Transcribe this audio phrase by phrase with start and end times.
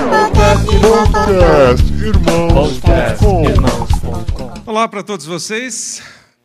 [0.00, 3.44] Podcast Irmãos.com
[4.64, 6.02] Olá para todos vocês.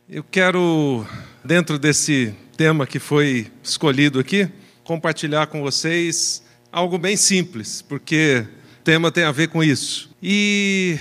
[0.08, 1.06] Eu quero,
[1.42, 4.46] dentro desse tema que foi escolhido aqui,
[4.84, 8.44] compartilhar com vocês algo bem simples, porque
[8.80, 10.10] o tema tem a ver com isso.
[10.22, 10.98] E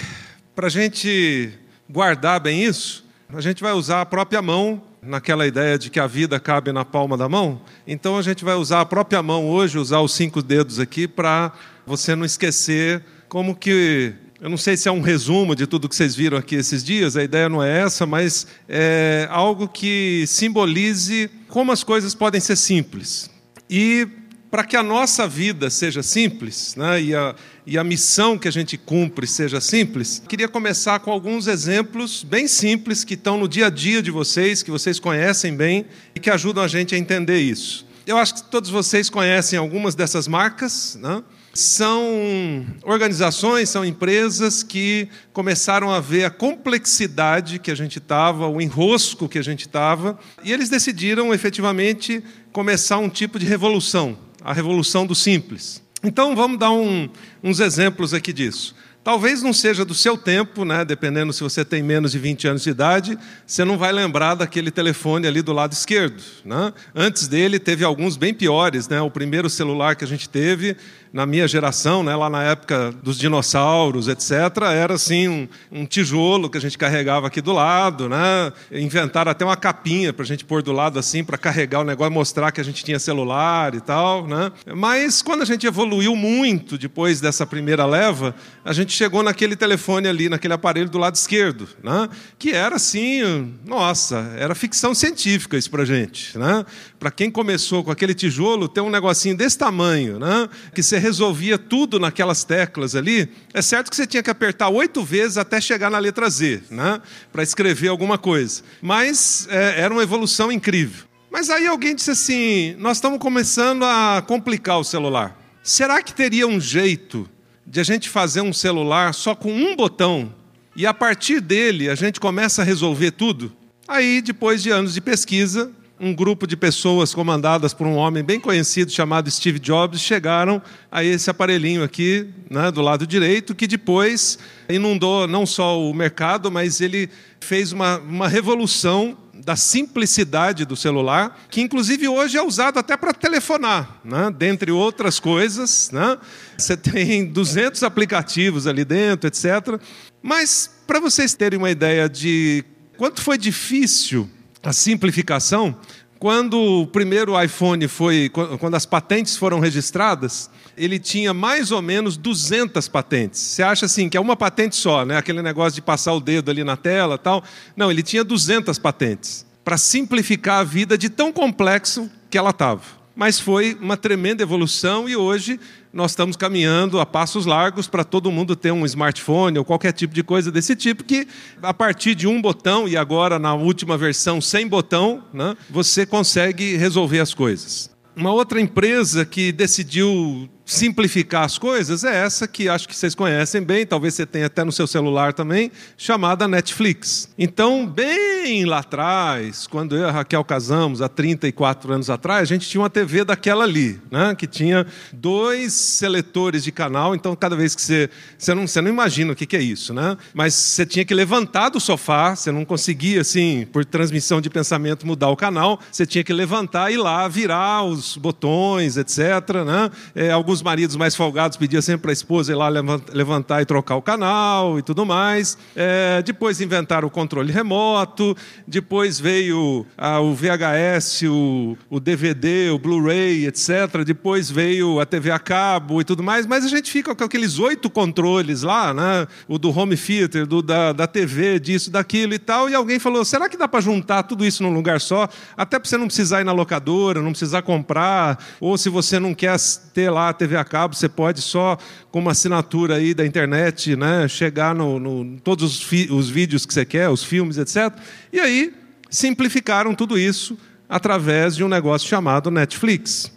[0.56, 1.52] para a gente
[1.90, 3.04] guardar bem isso,
[3.34, 6.84] a gente vai usar a própria mão, naquela ideia de que a vida cabe na
[6.84, 7.62] palma da mão.
[7.86, 11.52] Então a gente vai usar a própria mão hoje, usar os cinco dedos aqui, para
[11.86, 14.14] você não esquecer como que.
[14.42, 17.16] Eu não sei se é um resumo de tudo que vocês viram aqui esses dias,
[17.16, 22.56] a ideia não é essa, mas é algo que simbolize como as coisas podem ser
[22.56, 23.30] simples.
[23.70, 24.08] E
[24.52, 28.52] para que a nossa vida seja simples, né, e, a, e a missão que a
[28.52, 33.68] gente cumpre seja simples, queria começar com alguns exemplos bem simples que estão no dia
[33.68, 37.40] a dia de vocês, que vocês conhecem bem e que ajudam a gente a entender
[37.40, 37.86] isso.
[38.08, 41.24] Eu acho que todos vocês conhecem algumas dessas marcas, né?
[41.56, 48.62] São organizações, são empresas que começaram a ver a complexidade que a gente estava, o
[48.62, 52.22] enrosco que a gente estava, e eles decidiram efetivamente
[52.52, 55.82] começar um tipo de revolução, a revolução do simples.
[56.04, 57.10] Então vamos dar um,
[57.42, 58.76] uns exemplos aqui disso.
[59.06, 60.84] Talvez não seja do seu tempo, né?
[60.84, 64.72] dependendo se você tem menos de 20 anos de idade, você não vai lembrar daquele
[64.72, 66.24] telefone ali do lado esquerdo.
[66.44, 66.74] Né?
[66.96, 68.90] Antes dele, teve alguns bem piores.
[68.90, 69.00] Né?
[69.00, 70.76] O primeiro celular que a gente teve
[71.16, 74.32] na minha geração, né, lá na época dos dinossauros, etc.,
[74.74, 78.52] era assim um, um, tijolo que a gente carregava aqui do lado, né?
[78.70, 82.12] Inventaram até uma capinha para a gente pôr do lado assim para carregar o negócio,
[82.12, 84.52] mostrar que a gente tinha celular e tal, né?
[84.76, 90.08] Mas quando a gente evoluiu muito depois dessa primeira leva, a gente chegou naquele telefone
[90.08, 92.10] ali, naquele aparelho do lado esquerdo, né?
[92.40, 96.66] Que era assim, nossa, era ficção científica isso para gente, né?
[97.00, 100.50] Para quem começou com aquele tijolo, ter um negocinho desse tamanho, né?
[100.74, 105.04] Que você resolvia tudo naquelas teclas ali, é certo que você tinha que apertar oito
[105.04, 107.02] vezes até chegar na letra Z, né?
[107.32, 108.64] para escrever alguma coisa.
[108.82, 111.06] Mas é, era uma evolução incrível.
[111.30, 115.38] Mas aí alguém disse assim: nós estamos começando a complicar o celular.
[115.62, 117.30] Será que teria um jeito
[117.66, 120.34] de a gente fazer um celular só com um botão
[120.76, 123.52] e a partir dele a gente começa a resolver tudo?
[123.88, 128.40] Aí, depois de anos de pesquisa, um grupo de pessoas comandadas por um homem bem
[128.40, 130.62] conhecido chamado Steve Jobs chegaram
[130.92, 134.38] a esse aparelhinho aqui, né, do lado direito, que depois
[134.68, 137.10] inundou não só o mercado, mas ele
[137.40, 143.14] fez uma, uma revolução da simplicidade do celular, que inclusive hoje é usado até para
[143.14, 144.34] telefonar, né?
[144.36, 145.92] dentre outras coisas.
[145.92, 146.18] Né?
[146.58, 149.80] Você tem 200 aplicativos ali dentro, etc.
[150.20, 152.66] Mas, para vocês terem uma ideia de
[152.98, 154.28] quanto foi difícil
[154.64, 155.78] a simplificação,
[156.26, 162.18] quando o primeiro iPhone foi, quando as patentes foram registradas, ele tinha mais ou menos
[162.18, 163.40] 200 patentes.
[163.40, 165.18] Você acha assim que é uma patente só, né?
[165.18, 167.44] Aquele negócio de passar o dedo ali na tela, tal.
[167.78, 172.82] Não, ele tinha 200 patentes para simplificar a vida de tão complexo que ela estava.
[173.16, 175.58] Mas foi uma tremenda evolução e hoje
[175.94, 180.14] nós estamos caminhando a passos largos para todo mundo ter um smartphone ou qualquer tipo
[180.14, 181.26] de coisa desse tipo, que
[181.62, 186.76] a partir de um botão, e agora na última versão sem botão, né, você consegue
[186.76, 187.90] resolver as coisas.
[188.14, 193.62] Uma outra empresa que decidiu simplificar as coisas é essa que acho que vocês conhecem
[193.62, 197.30] bem, talvez você tenha até no seu celular também, chamada Netflix.
[197.38, 202.46] Então, bem lá atrás, quando eu e a Raquel casamos, há 34 anos atrás, a
[202.46, 207.56] gente tinha uma TV daquela ali, né, que tinha dois seletores de canal, então cada
[207.56, 208.10] vez que você.
[208.38, 210.18] Você não, você não imagina o que, que é isso, né?
[210.34, 215.06] Mas você tinha que levantar do sofá, você não conseguia, assim, por transmissão de pensamento,
[215.06, 219.18] mudar o canal, você tinha que levantar e ir lá, virar os botões, etc.
[219.66, 219.92] Né?
[220.16, 223.66] É, alguns os maridos mais folgados pediam sempre para a esposa ir lá levantar e
[223.66, 225.58] trocar o canal e tudo mais.
[225.76, 228.36] É, depois inventaram o controle remoto,
[228.68, 229.86] depois veio
[230.22, 234.04] o VHS, o, o DVD, o Blu-ray, etc.
[234.06, 237.60] Depois veio a TV a cabo e tudo mais, mas a gente fica com aqueles
[237.60, 239.28] oito controles lá, né?
[239.48, 243.24] o do home theater, do, da, da TV, disso, daquilo e tal, e alguém falou,
[243.26, 245.28] será que dá para juntar tudo isso num lugar só?
[245.56, 249.34] Até para você não precisar ir na locadora, não precisar comprar, ou se você não
[249.34, 249.56] quer
[249.94, 251.78] ter lá a TV a cabo, você pode só
[252.12, 256.74] com uma assinatura aí da internet, né, chegar no, no todos os, os vídeos que
[256.74, 257.98] você quer, os filmes, etc.
[258.32, 258.74] E aí
[259.10, 260.58] simplificaram tudo isso
[260.88, 263.32] através de um negócio chamado Netflix.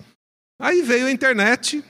[0.60, 1.82] Aí veio a internet,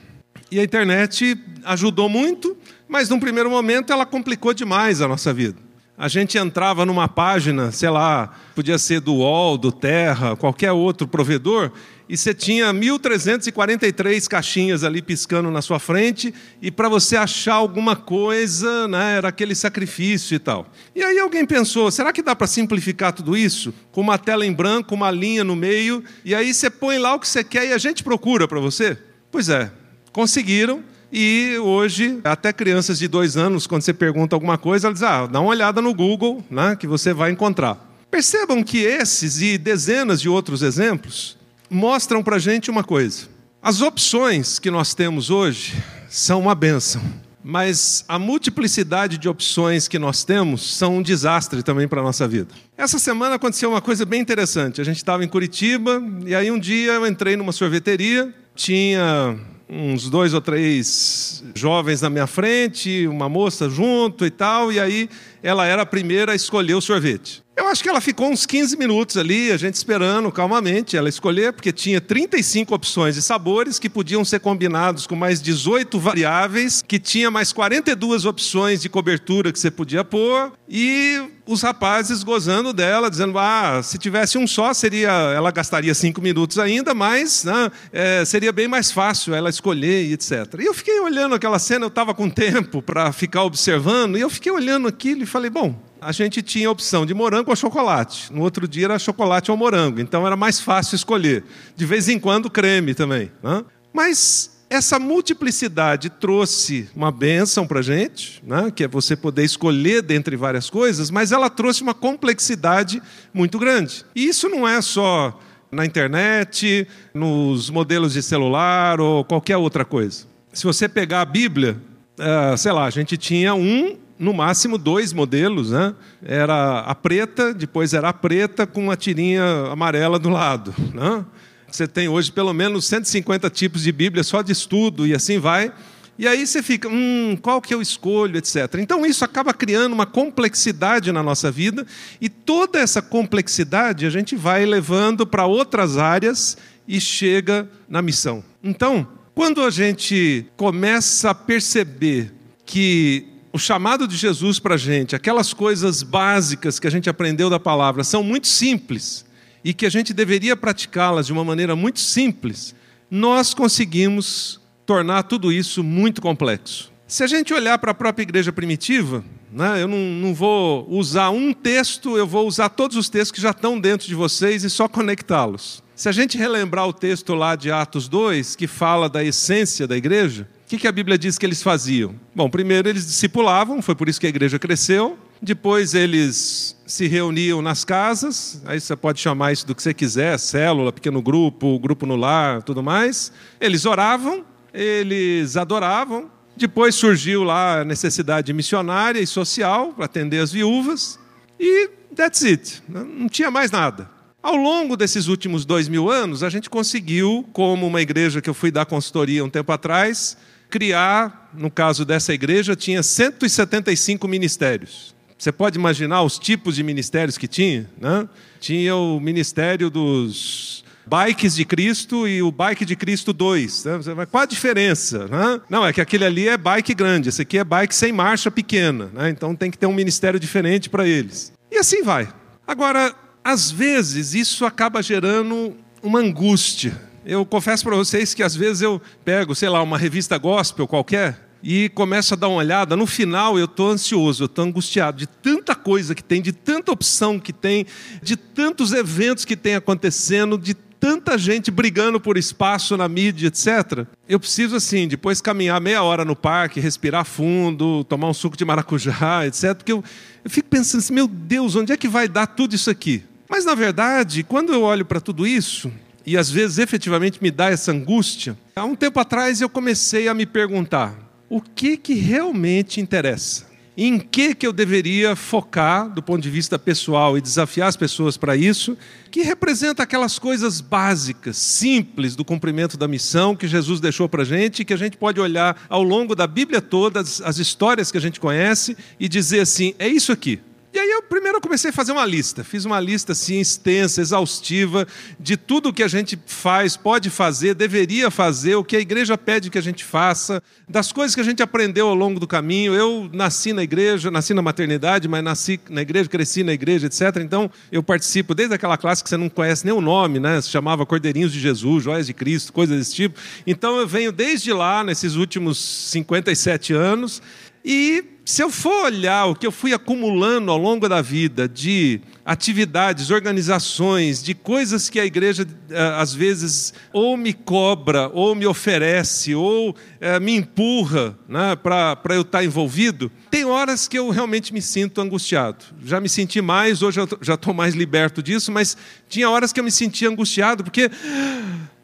[0.51, 2.57] e a internet ajudou muito,
[2.87, 5.68] mas num primeiro momento ela complicou demais a nossa vida.
[5.99, 11.05] A gente entrava numa página, sei lá, podia ser do UOL, do Terra, qualquer outro
[11.05, 11.73] provedor,
[12.07, 17.97] e você tinha 1.343 caixinhas ali piscando na sua frente, e para você achar alguma
[17.97, 20.71] coisa, né, era aquele sacrifício e tal.
[20.95, 23.73] E aí alguém pensou: será que dá para simplificar tudo isso?
[23.91, 27.19] Com uma tela em branco, uma linha no meio, e aí você põe lá o
[27.19, 28.97] que você quer e a gente procura para você?
[29.29, 29.69] Pois é,
[30.13, 30.81] conseguiram.
[31.11, 35.25] E hoje, até crianças de dois anos, quando você pergunta alguma coisa, elas dizem, ah,
[35.25, 37.77] dá uma olhada no Google, né, que você vai encontrar.
[38.11, 41.37] Percebam que esses e dezenas de outros exemplos
[41.69, 43.27] mostram para gente uma coisa.
[43.61, 45.75] As opções que nós temos hoje
[46.09, 47.01] são uma benção,
[47.43, 52.27] mas a multiplicidade de opções que nós temos são um desastre também para a nossa
[52.27, 52.53] vida.
[52.77, 54.79] Essa semana aconteceu uma coisa bem interessante.
[54.79, 59.37] A gente estava em Curitiba e aí um dia eu entrei numa sorveteria, tinha
[59.69, 65.09] uns dois ou três jovens na minha frente, uma moça junto e tal, e aí
[65.43, 67.43] ela era a primeira a escolher o sorvete.
[67.59, 71.51] Eu acho que ela ficou uns 15 minutos ali, a gente esperando calmamente ela escolher,
[71.51, 76.97] porque tinha 35 opções de sabores que podiam ser combinados com mais 18 variáveis, que
[76.97, 83.09] tinha mais 42 opções de cobertura que você podia pôr, e os rapazes gozando dela,
[83.09, 88.23] dizendo: ah, se tivesse um só, seria, ela gastaria cinco minutos ainda, mas né, é,
[88.23, 90.31] seria bem mais fácil ela escolher e etc.
[90.59, 94.29] E eu fiquei olhando aquela cena, eu estava com tempo para ficar observando, e eu
[94.29, 98.31] fiquei olhando aquilo e falei: bom, a gente tinha a opção de morango ou chocolate.
[98.31, 101.43] No outro dia era chocolate ou morango, então era mais fácil escolher.
[101.75, 103.31] De vez em quando, creme também.
[103.43, 103.63] Né?
[103.93, 108.71] Mas essa multiplicidade trouxe uma bênção para a gente, né?
[108.73, 113.01] que é você poder escolher dentre várias coisas, mas ela trouxe uma complexidade
[113.33, 114.05] muito grande.
[114.15, 115.39] E isso não é só
[115.71, 120.25] na internet, nos modelos de celular ou qualquer outra coisa.
[120.53, 121.77] Se você pegar a Bíblia,
[122.17, 125.95] eh, sei lá, a gente tinha um no máximo dois modelos, né?
[126.21, 131.25] Era a preta, depois era a preta com uma tirinha amarela do lado, né?
[131.71, 135.71] Você tem hoje pelo menos 150 tipos de Bíblia só de estudo e assim vai.
[136.17, 138.75] E aí você fica, hum, qual que eu escolho, etc.
[138.79, 141.87] Então isso acaba criando uma complexidade na nossa vida
[142.19, 148.43] e toda essa complexidade a gente vai levando para outras áreas e chega na missão.
[148.61, 152.33] Então, quando a gente começa a perceber
[152.65, 157.49] que o chamado de Jesus para a gente, aquelas coisas básicas que a gente aprendeu
[157.49, 159.25] da palavra, são muito simples
[159.63, 162.75] e que a gente deveria praticá-las de uma maneira muito simples,
[163.09, 166.91] nós conseguimos tornar tudo isso muito complexo.
[167.07, 171.31] Se a gente olhar para a própria igreja primitiva, né, eu não, não vou usar
[171.31, 174.69] um texto, eu vou usar todos os textos que já estão dentro de vocês e
[174.69, 175.83] só conectá-los.
[175.95, 179.97] Se a gente relembrar o texto lá de Atos 2, que fala da essência da
[179.97, 182.13] igreja, que, que a Bíblia diz que eles faziam?
[182.35, 185.17] Bom, primeiro eles discipulavam, foi por isso que a igreja cresceu.
[185.41, 190.37] Depois eles se reuniam nas casas, aí você pode chamar isso do que você quiser,
[190.37, 193.31] célula, pequeno grupo, grupo no lar, tudo mais.
[193.59, 196.29] Eles oravam, eles adoravam.
[196.55, 201.17] Depois surgiu lá a necessidade missionária e social para atender as viúvas.
[201.59, 202.83] E that's it.
[202.87, 204.07] Não tinha mais nada.
[204.41, 208.53] Ao longo desses últimos dois mil anos, a gente conseguiu, como uma igreja que eu
[208.53, 210.37] fui dar consultoria um tempo atrás,
[210.69, 215.15] criar, no caso dessa igreja, tinha 175 ministérios.
[215.37, 217.89] Você pode imaginar os tipos de ministérios que tinha?
[217.99, 218.27] Né?
[218.59, 223.85] Tinha o ministério dos bikes de Cristo e o bike de Cristo 2.
[223.85, 224.25] Né?
[224.29, 225.27] Qual a diferença?
[225.27, 225.61] Né?
[225.69, 229.09] Não, é que aquele ali é bike grande, esse aqui é bike sem marcha pequena.
[229.13, 229.29] Né?
[229.29, 231.53] Então tem que ter um ministério diferente para eles.
[231.71, 232.27] E assim vai.
[232.67, 238.81] Agora, às vezes, isso acaba gerando uma angústia eu confesso para vocês que às vezes
[238.81, 242.95] eu pego, sei lá, uma revista gospel qualquer e começo a dar uma olhada.
[242.95, 246.91] No final eu estou ansioso, eu estou angustiado de tanta coisa que tem, de tanta
[246.91, 247.85] opção que tem,
[248.23, 254.05] de tantos eventos que tem acontecendo, de tanta gente brigando por espaço na mídia, etc.
[254.27, 258.65] Eu preciso, assim, depois caminhar meia hora no parque, respirar fundo, tomar um suco de
[258.65, 259.75] maracujá, etc.
[259.75, 260.03] Porque eu,
[260.43, 263.23] eu fico pensando assim, meu Deus, onde é que vai dar tudo isso aqui?
[263.49, 265.91] Mas, na verdade, quando eu olho para tudo isso,
[266.25, 268.57] e às vezes efetivamente me dá essa angústia.
[268.75, 271.15] Há um tempo atrás eu comecei a me perguntar:
[271.49, 273.67] o que que realmente interessa?
[273.97, 278.37] Em que que eu deveria focar do ponto de vista pessoal e desafiar as pessoas
[278.37, 278.97] para isso,
[279.29, 284.45] que representa aquelas coisas básicas, simples do cumprimento da missão que Jesus deixou para a
[284.45, 288.09] gente, e que a gente pode olhar ao longo da Bíblia toda, as, as histórias
[288.09, 290.61] que a gente conhece e dizer assim: é isso aqui.
[290.91, 295.07] E aí eu primeiro comecei a fazer uma lista, fiz uma lista assim extensa, exaustiva
[295.39, 299.69] de tudo que a gente faz, pode fazer, deveria fazer, o que a igreja pede
[299.69, 302.95] que a gente faça, das coisas que a gente aprendeu ao longo do caminho.
[302.95, 307.37] Eu nasci na igreja, nasci na maternidade, mas nasci na igreja, cresci na igreja, etc.
[307.37, 310.59] Então eu participo desde aquela classe que você não conhece nem o nome, né?
[310.59, 313.39] Se chamava Cordeirinhos de Jesus, Joias de Cristo, coisas desse tipo.
[313.67, 317.43] Então eu venho desde lá nesses últimos 57 anos
[317.85, 322.19] e se eu for olhar o que eu fui acumulando ao longo da vida de
[322.43, 328.65] atividades, organizações, de coisas que a igreja eh, às vezes ou me cobra, ou me
[328.65, 334.73] oferece, ou é, me empurra né, para eu estar envolvido, tem horas que eu realmente
[334.73, 335.85] me sinto angustiado.
[336.03, 338.97] Já me senti mais, hoje eu já estou mais liberto disso, mas
[339.29, 341.11] tinha horas que eu me sentia angustiado porque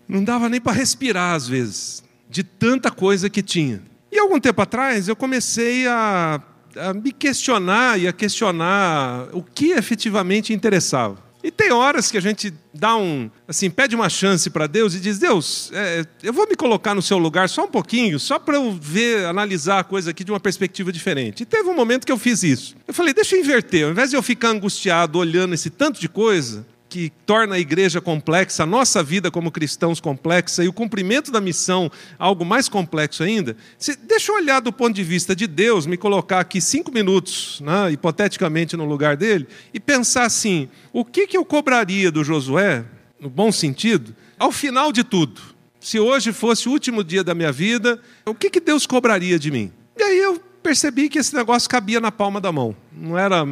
[0.07, 3.94] não dava nem para respirar às vezes, de tanta coisa que tinha.
[4.15, 6.41] E algum tempo atrás eu comecei a,
[6.77, 11.17] a me questionar e a questionar o que efetivamente interessava.
[11.43, 15.01] E tem horas que a gente dá um, assim, pede uma chance para Deus e
[15.01, 18.55] diz: Deus, é, eu vou me colocar no seu lugar só um pouquinho, só para
[18.55, 21.43] eu ver, analisar a coisa aqui de uma perspectiva diferente.
[21.43, 22.73] E teve um momento que eu fiz isso.
[22.87, 26.07] Eu falei: deixa eu inverter, ao invés de eu ficar angustiado olhando esse tanto de
[26.07, 26.65] coisa,
[26.95, 31.41] que torna a igreja complexa, a nossa vida como cristãos complexa e o cumprimento da
[31.41, 35.85] missão algo mais complexo ainda, se, deixa eu olhar do ponto de vista de Deus,
[35.85, 41.27] me colocar aqui cinco minutos, né, hipoteticamente, no lugar dele, e pensar assim: o que,
[41.27, 42.85] que eu cobraria do Josué,
[43.19, 45.41] no bom sentido, ao final de tudo?
[45.81, 49.51] Se hoje fosse o último dia da minha vida, o que, que Deus cobraria de
[49.51, 49.69] mim?
[49.97, 53.45] E aí eu percebi que esse negócio cabia na palma da mão, não era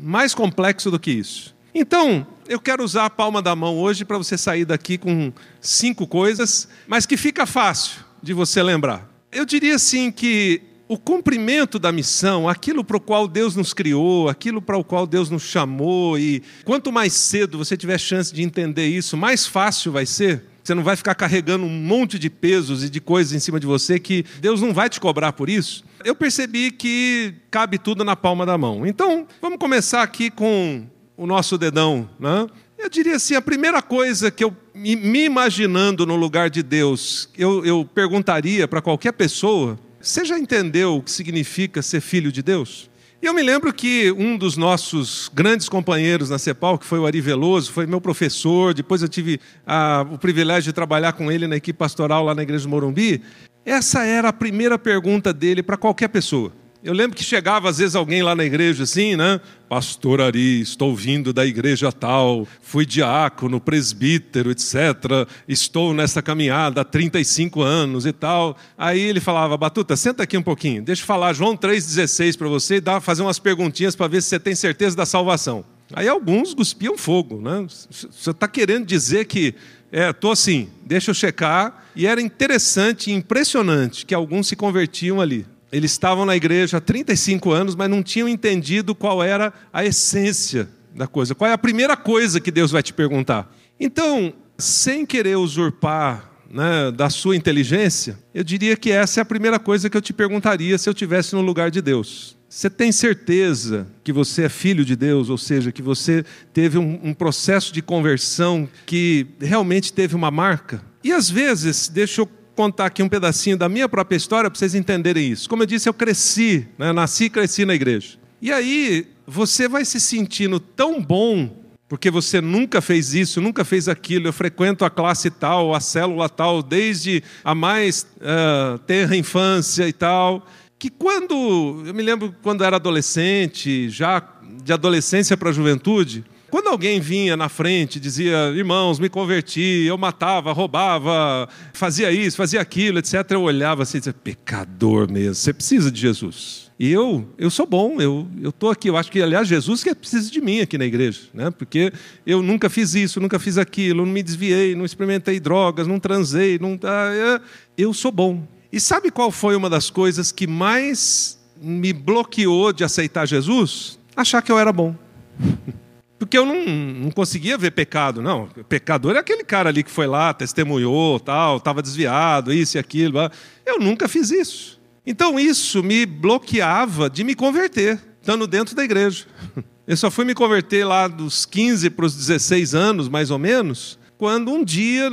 [0.00, 1.54] mais complexo do que isso.
[1.78, 5.30] Então, eu quero usar a palma da mão hoje para você sair daqui com
[5.60, 9.06] cinco coisas, mas que fica fácil de você lembrar.
[9.30, 14.26] Eu diria assim que o cumprimento da missão, aquilo para o qual Deus nos criou,
[14.26, 18.42] aquilo para o qual Deus nos chamou, e quanto mais cedo você tiver chance de
[18.42, 20.44] entender isso, mais fácil vai ser.
[20.64, 23.66] Você não vai ficar carregando um monte de pesos e de coisas em cima de
[23.66, 25.84] você que Deus não vai te cobrar por isso.
[26.02, 28.86] Eu percebi que cabe tudo na palma da mão.
[28.86, 32.46] Então, vamos começar aqui com o nosso dedão, né?
[32.78, 37.64] Eu diria assim, a primeira coisa que eu, me imaginando no lugar de Deus, eu,
[37.64, 42.90] eu perguntaria para qualquer pessoa, você já entendeu o que significa ser filho de Deus?
[43.22, 47.06] E eu me lembro que um dos nossos grandes companheiros na CEPAL, que foi o
[47.06, 51.46] Ari Veloso, foi meu professor, depois eu tive a, o privilégio de trabalhar com ele
[51.46, 53.22] na equipe pastoral lá na igreja do Morumbi,
[53.64, 56.52] essa era a primeira pergunta dele para qualquer pessoa.
[56.86, 59.40] Eu lembro que chegava às vezes alguém lá na igreja assim, né?
[59.68, 65.26] Pastor Ari, estou vindo da igreja tal, fui diácono, presbítero, etc.
[65.48, 68.56] Estou nessa caminhada há 35 anos e tal.
[68.78, 72.76] Aí ele falava, Batuta, senta aqui um pouquinho, deixa eu falar João 3,16 para você
[72.76, 75.64] e dar, fazer umas perguntinhas para ver se você tem certeza da salvação.
[75.92, 77.66] Aí alguns cuspiam fogo, né?
[77.90, 79.56] Você está querendo dizer que
[79.90, 81.84] é, estou assim, deixa eu checar.
[81.96, 85.44] E era interessante e impressionante que alguns se convertiam ali.
[85.72, 90.68] Eles estavam na igreja há 35 anos, mas não tinham entendido qual era a essência
[90.94, 91.34] da coisa.
[91.34, 93.52] Qual é a primeira coisa que Deus vai te perguntar?
[93.78, 99.58] Então, sem querer usurpar né, da sua inteligência, eu diria que essa é a primeira
[99.58, 102.36] coisa que eu te perguntaria se eu tivesse no lugar de Deus.
[102.48, 107.00] Você tem certeza que você é filho de Deus, ou seja, que você teve um,
[107.02, 110.80] um processo de conversão que realmente teve uma marca?
[111.02, 112.26] E às vezes, deixa eu
[112.56, 115.48] contar aqui um pedacinho da minha própria história para vocês entenderem isso.
[115.48, 116.90] Como eu disse, eu cresci, né?
[116.90, 118.18] nasci e cresci na igreja.
[118.40, 123.88] E aí, você vai se sentindo tão bom, porque você nunca fez isso, nunca fez
[123.88, 124.26] aquilo.
[124.26, 129.92] Eu frequento a classe tal, a célula tal, desde a mais uh, tenra infância e
[129.92, 130.46] tal.
[130.78, 134.22] Que quando, eu me lembro quando era adolescente, já
[134.62, 139.98] de adolescência para a juventude, quando alguém vinha na frente, dizia, irmãos, me converti, eu
[139.98, 145.52] matava, roubava, fazia isso, fazia aquilo, etc., eu olhava assim e dizia, pecador mesmo, você
[145.52, 146.66] precisa de Jesus.
[146.78, 148.88] E eu, eu sou bom, eu estou aqui.
[148.88, 151.50] Eu acho que, aliás, Jesus que precisa de mim aqui na igreja, né?
[151.50, 151.90] porque
[152.26, 156.58] eu nunca fiz isso, nunca fiz aquilo, não me desviei, não experimentei drogas, não transei,
[156.58, 157.40] não, ah,
[157.78, 158.46] eu sou bom.
[158.70, 163.98] E sabe qual foi uma das coisas que mais me bloqueou de aceitar Jesus?
[164.14, 164.94] Achar que eu era bom.
[166.18, 168.48] Porque eu não, não conseguia ver pecado, não.
[168.68, 173.18] Pecador é aquele cara ali que foi lá, testemunhou, tal, estava desviado, isso e aquilo.
[173.64, 174.80] Eu nunca fiz isso.
[175.06, 179.26] Então isso me bloqueava de me converter, estando dentro da igreja.
[179.86, 183.96] Eu só fui me converter lá dos 15 para os 16 anos, mais ou menos,
[184.18, 185.08] quando um dia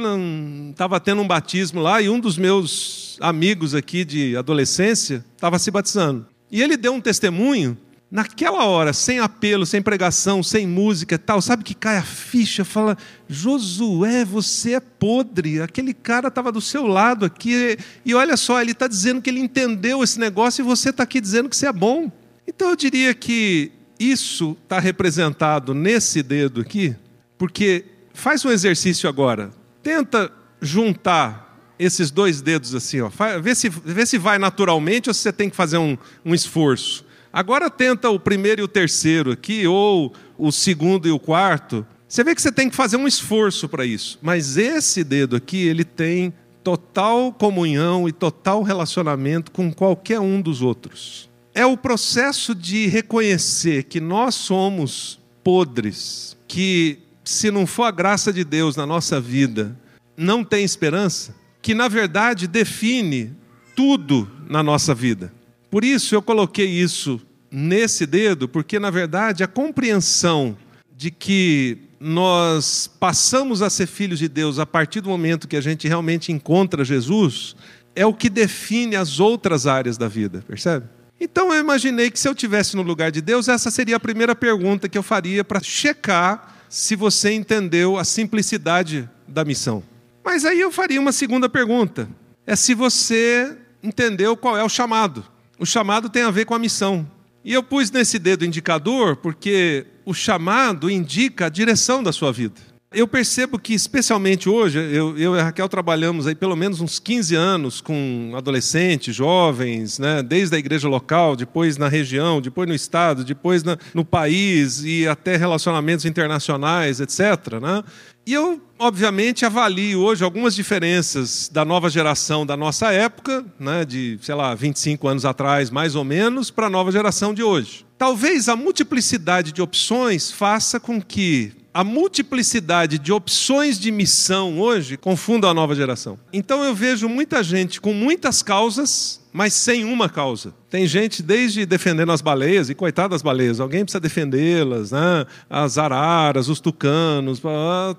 [0.72, 5.69] estava tendo um batismo lá e um dos meus amigos aqui de adolescência estava se
[5.69, 6.25] batizando.
[6.51, 7.77] E ele deu um testemunho
[8.13, 12.96] naquela hora, sem apelo, sem pregação, sem música tal, sabe que cai a ficha, fala:
[13.27, 18.72] Josué, você é podre, aquele cara estava do seu lado aqui, e olha só, ele
[18.72, 21.74] está dizendo que ele entendeu esse negócio e você está aqui dizendo que você é
[21.74, 22.12] bom.
[22.48, 26.96] Então eu diria que isso está representado nesse dedo aqui,
[27.36, 29.50] porque faz um exercício agora,
[29.82, 31.41] tenta juntar
[31.79, 33.10] esses dois dedos assim, ó,
[33.41, 37.02] vê se, vê se vai naturalmente ou se você tem que fazer um, um esforço.
[37.34, 41.84] Agora tenta o primeiro e o terceiro aqui, ou o segundo e o quarto.
[42.08, 44.20] Você vê que você tem que fazer um esforço para isso.
[44.22, 46.32] Mas esse dedo aqui, ele tem
[46.63, 51.28] total comunhão e total relacionamento com qualquer um dos outros.
[51.56, 58.32] É o processo de reconhecer que nós somos podres, que se não for a graça
[58.32, 59.75] de Deus na nossa vida,
[60.16, 63.36] não tem esperança, que na verdade define
[63.75, 65.34] tudo na nossa vida.
[65.74, 70.56] Por isso eu coloquei isso nesse dedo, porque na verdade a compreensão
[70.96, 75.62] de que nós passamos a ser filhos de Deus a partir do momento que a
[75.62, 77.56] gente realmente encontra Jesus,
[77.96, 80.86] é o que define as outras áreas da vida, percebe?
[81.20, 84.36] Então eu imaginei que se eu tivesse no lugar de Deus, essa seria a primeira
[84.36, 89.82] pergunta que eu faria para checar se você entendeu a simplicidade da missão.
[90.24, 92.08] Mas aí eu faria uma segunda pergunta:
[92.46, 95.33] é se você entendeu qual é o chamado.
[95.60, 97.10] O chamado tem a ver com a missão.
[97.43, 102.73] E eu pus nesse dedo indicador porque o chamado indica a direção da sua vida.
[102.94, 107.00] Eu percebo que, especialmente hoje, eu, eu e a Raquel trabalhamos aí pelo menos uns
[107.00, 112.76] 15 anos com adolescentes, jovens, né, desde a igreja local, depois na região, depois no
[112.76, 117.60] estado, depois na, no país e até relacionamentos internacionais, etc.
[117.60, 117.84] Né?
[118.28, 124.20] E eu, obviamente, avalio hoje algumas diferenças da nova geração da nossa época, né, de,
[124.22, 127.86] sei lá, 25 anos atrás, mais ou menos, para a nova geração de hoje.
[127.98, 134.96] Talvez a multiplicidade de opções faça com que a multiplicidade de opções de missão hoje
[134.96, 136.20] confunda a nova geração.
[136.32, 140.53] Então eu vejo muita gente com muitas causas mas sem uma causa.
[140.70, 145.25] Tem gente desde defendendo as baleias, e coitado das baleias, alguém precisa defendê-las, né?
[145.50, 147.42] as araras, os tucanos,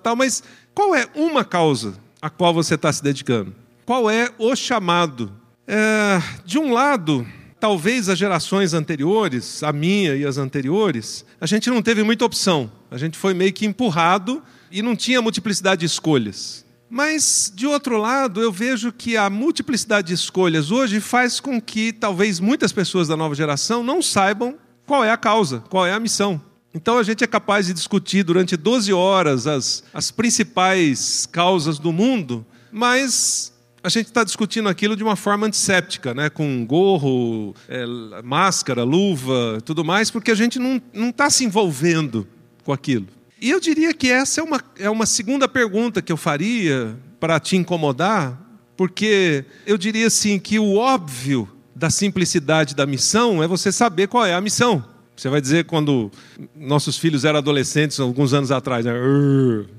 [0.02, 3.52] tal, mas qual é uma causa a qual você está se dedicando?
[3.84, 5.32] Qual é o chamado?
[5.66, 7.26] É, de um lado,
[7.64, 12.70] talvez as gerações anteriores, a minha e as anteriores, a gente não teve muita opção.
[12.90, 16.62] A gente foi meio que empurrado e não tinha multiplicidade de escolhas.
[16.90, 21.90] Mas, de outro lado, eu vejo que a multiplicidade de escolhas hoje faz com que
[21.90, 25.98] talvez muitas pessoas da nova geração não saibam qual é a causa, qual é a
[25.98, 26.38] missão.
[26.74, 31.90] Então a gente é capaz de discutir durante 12 horas as, as principais causas do
[31.90, 33.53] mundo, mas
[33.84, 36.30] a gente está discutindo aquilo de uma forma antisséptica, né?
[36.30, 37.84] com gorro, é,
[38.24, 42.26] máscara, luva, tudo mais, porque a gente não está se envolvendo
[42.64, 43.06] com aquilo.
[43.38, 47.38] E eu diria que essa é uma, é uma segunda pergunta que eu faria para
[47.38, 48.40] te incomodar,
[48.74, 54.24] porque eu diria assim que o óbvio da simplicidade da missão é você saber qual
[54.24, 54.82] é a missão.
[55.14, 56.10] Você vai dizer quando
[56.56, 58.92] nossos filhos eram adolescentes alguns anos atrás, né?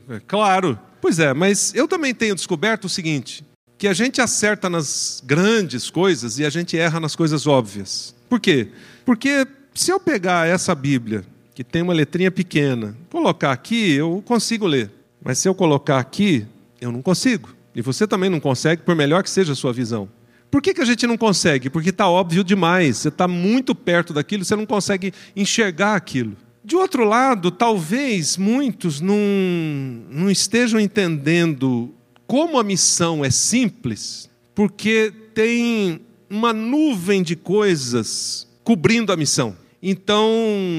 [0.09, 0.77] É claro.
[1.01, 3.43] Pois é, mas eu também tenho descoberto o seguinte,
[3.77, 8.15] que a gente acerta nas grandes coisas e a gente erra nas coisas óbvias.
[8.29, 8.69] Por quê?
[9.05, 12.95] Porque se eu pegar essa Bíblia que tem uma letrinha pequena.
[13.09, 14.91] Colocar aqui, eu consigo ler.
[15.23, 16.45] Mas se eu colocar aqui,
[16.81, 17.55] eu não consigo.
[17.73, 20.09] E você também não consegue, por melhor que seja a sua visão.
[20.51, 21.69] Por que, que a gente não consegue?
[21.69, 22.97] Porque está óbvio demais.
[22.97, 26.35] Você está muito perto daquilo, você não consegue enxergar aquilo.
[26.63, 29.17] De outro lado, talvez muitos não,
[30.09, 31.93] não estejam entendendo
[32.35, 39.55] como a missão é simples, porque tem uma nuvem de coisas cobrindo a missão.
[39.81, 40.27] Então,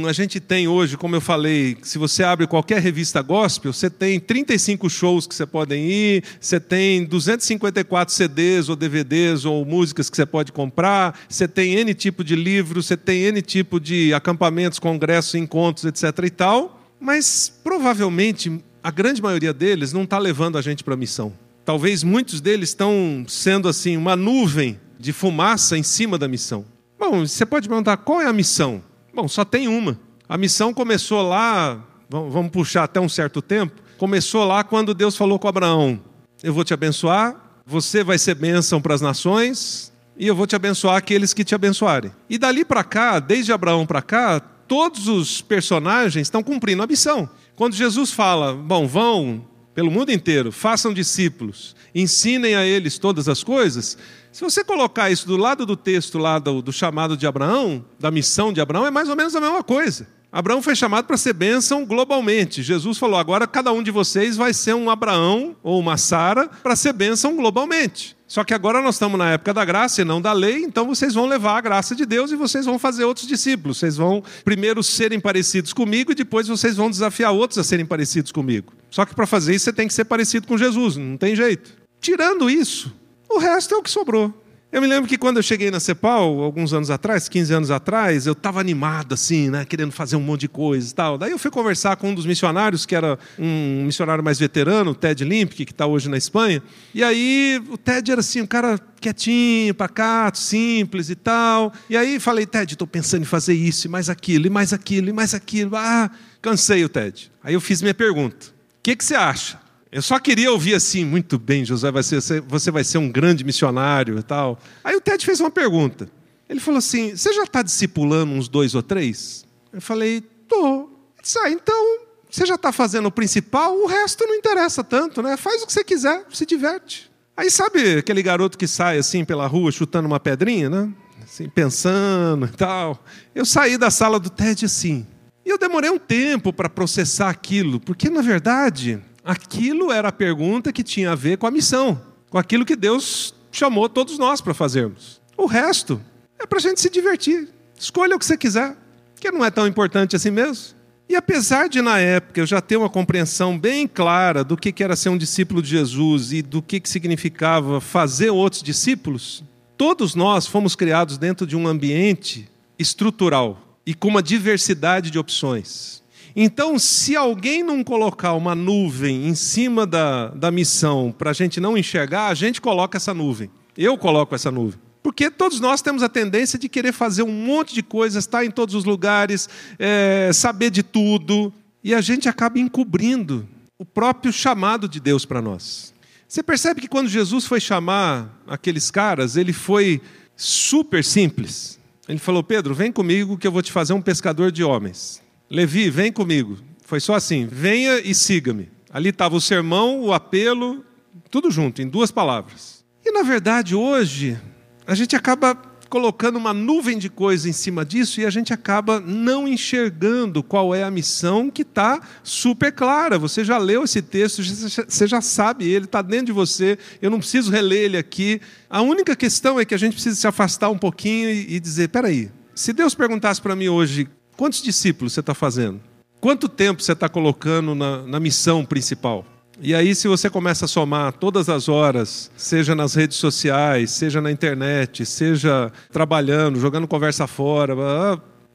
[0.07, 4.21] a gente tem hoje, como eu falei, se você abre qualquer revista gospel, você tem
[4.21, 10.17] 35 shows que você pode ir, você tem 254 CDs ou DVDs ou músicas que
[10.17, 14.79] você pode comprar, você tem N tipo de livro, você tem N tipo de acampamentos,
[14.79, 16.23] congressos, encontros, etc.
[16.23, 20.99] e tal, mas provavelmente a grande maioria deles não está levando a gente para a
[20.99, 21.33] missão.
[21.67, 26.65] Talvez muitos deles estão sendo assim uma nuvem de fumaça em cima da missão.
[26.97, 28.81] Bom, você pode perguntar qual é a missão?
[29.13, 29.99] Bom, só tem uma.
[30.29, 35.41] A missão começou lá, vamos puxar até um certo tempo, começou lá quando Deus falou
[35.41, 36.01] com Abraão:
[36.41, 37.35] Eu vou te abençoar,
[37.67, 41.57] você vai ser bênção para as nações, e eu vou te abençoar aqueles que te
[41.57, 42.13] abençoarem.
[42.31, 47.29] E dali para cá, desde Abraão para cá, todos os personagens estão cumprindo a missão.
[47.57, 49.45] Quando Jesus fala, bom, vão
[49.77, 53.99] pelo mundo inteiro, façam discípulos, ensinem a eles todas as coisas,
[54.33, 58.11] Se você colocar isso do lado do texto lá do, do chamado de Abraão, da
[58.11, 60.07] missão de Abraão, é mais ou menos a mesma coisa.
[60.33, 62.63] Abraão foi chamado para ser bênção globalmente.
[62.63, 66.77] Jesus falou: agora cada um de vocês vai ser um Abraão ou uma Sara para
[66.77, 68.16] ser bênção globalmente.
[68.27, 71.15] Só que agora nós estamos na época da graça e não da lei, então vocês
[71.15, 73.79] vão levar a graça de Deus e vocês vão fazer outros discípulos.
[73.79, 78.33] Vocês vão primeiro serem parecidos comigo e depois vocês vão desafiar outros a serem parecidos
[78.33, 78.73] comigo.
[78.91, 81.73] Só que para fazer isso você tem que ser parecido com Jesus, não tem jeito.
[82.01, 82.93] Tirando isso,
[83.29, 84.35] o resto é o que sobrou.
[84.73, 88.27] Eu me lembro que quando eu cheguei na CEPAL, alguns anos atrás, 15 anos atrás,
[88.27, 91.17] eu estava animado assim, né, querendo fazer um monte de coisa e tal.
[91.17, 94.95] Daí eu fui conversar com um dos missionários, que era um missionário mais veterano, o
[94.95, 96.61] Ted Limpic, que está hoje na Espanha.
[96.93, 101.73] E aí o Ted era assim, um cara quietinho, pacato, simples e tal.
[101.89, 105.09] E aí falei, Ted, estou pensando em fazer isso, e mais aquilo, e mais aquilo,
[105.09, 105.77] e mais aquilo.
[105.77, 106.11] Ah,
[106.43, 107.31] cansei o Ted.
[107.43, 108.47] Aí eu fiz minha pergunta.
[108.47, 109.61] O que, que você acha?
[109.97, 113.43] Eu só queria ouvir assim, muito bem, José, vai ser, você vai ser um grande
[113.43, 114.59] missionário e tal.
[114.85, 116.07] Aí o Ted fez uma pergunta.
[116.47, 119.47] Ele falou assim: Você já está discipulando uns dois ou três?
[119.73, 120.81] Eu falei: Tô.
[120.81, 125.23] Ele disse: Ah, então você já está fazendo o principal, o resto não interessa tanto,
[125.23, 125.35] né?
[125.39, 127.11] Faz o que você quiser, se diverte.
[127.35, 130.93] Aí sabe aquele garoto que sai assim pela rua chutando uma pedrinha, né?
[131.25, 133.03] Assim, pensando e tal.
[133.35, 135.07] Eu saí da sala do TED assim.
[135.43, 140.73] E eu demorei um tempo para processar aquilo, porque na verdade aquilo era a pergunta
[140.73, 144.55] que tinha a ver com a missão, com aquilo que Deus chamou todos nós para
[144.55, 145.21] fazermos.
[145.37, 146.01] O resto
[146.39, 147.49] é para a gente se divertir.
[147.77, 148.77] Escolha o que você quiser,
[149.21, 150.77] que não é tão importante assim mesmo.
[151.09, 154.97] E apesar de, na época, eu já ter uma compreensão bem clara do que era
[154.97, 159.43] ser um discípulo de Jesus e do que significava fazer outros discípulos,
[159.77, 166.03] todos nós fomos criados dentro de um ambiente estrutural e com uma diversidade de opções.
[166.39, 171.59] Então, se alguém não colocar uma nuvem em cima da, da missão para a gente
[171.59, 173.51] não enxergar, a gente coloca essa nuvem.
[173.75, 174.79] Eu coloco essa nuvem.
[175.03, 178.51] Porque todos nós temos a tendência de querer fazer um monte de coisas, estar em
[178.51, 181.51] todos os lugares, é, saber de tudo,
[181.83, 185.95] e a gente acaba encobrindo o próprio chamado de Deus para nós.
[186.29, 190.03] Você percebe que quando Jesus foi chamar aqueles caras, ele foi
[190.37, 191.79] super simples.
[192.07, 195.25] Ele falou: Pedro, vem comigo que eu vou te fazer um pescador de homens.
[195.51, 196.59] Levi, vem comigo.
[196.85, 198.69] Foi só assim: venha e siga-me.
[198.91, 200.85] Ali estava o sermão, o apelo,
[201.31, 202.85] tudo junto, em duas palavras.
[203.05, 204.39] E na verdade, hoje,
[204.87, 205.55] a gente acaba
[205.89, 210.75] colocando uma nuvem de coisa em cima disso e a gente acaba não enxergando qual
[210.75, 213.19] é a missão que está super clara.
[213.19, 217.19] Você já leu esse texto, você já sabe, ele está dentro de você, eu não
[217.19, 218.41] preciso reler ele aqui.
[218.69, 222.31] A única questão é que a gente precisa se afastar um pouquinho e dizer: peraí,
[222.55, 225.81] se Deus perguntasse para mim hoje Quantos discípulos você está fazendo?
[226.21, 229.25] Quanto tempo você está colocando na, na missão principal?
[229.61, 234.21] E aí, se você começa a somar todas as horas, seja nas redes sociais, seja
[234.21, 237.75] na internet, seja trabalhando, jogando conversa fora,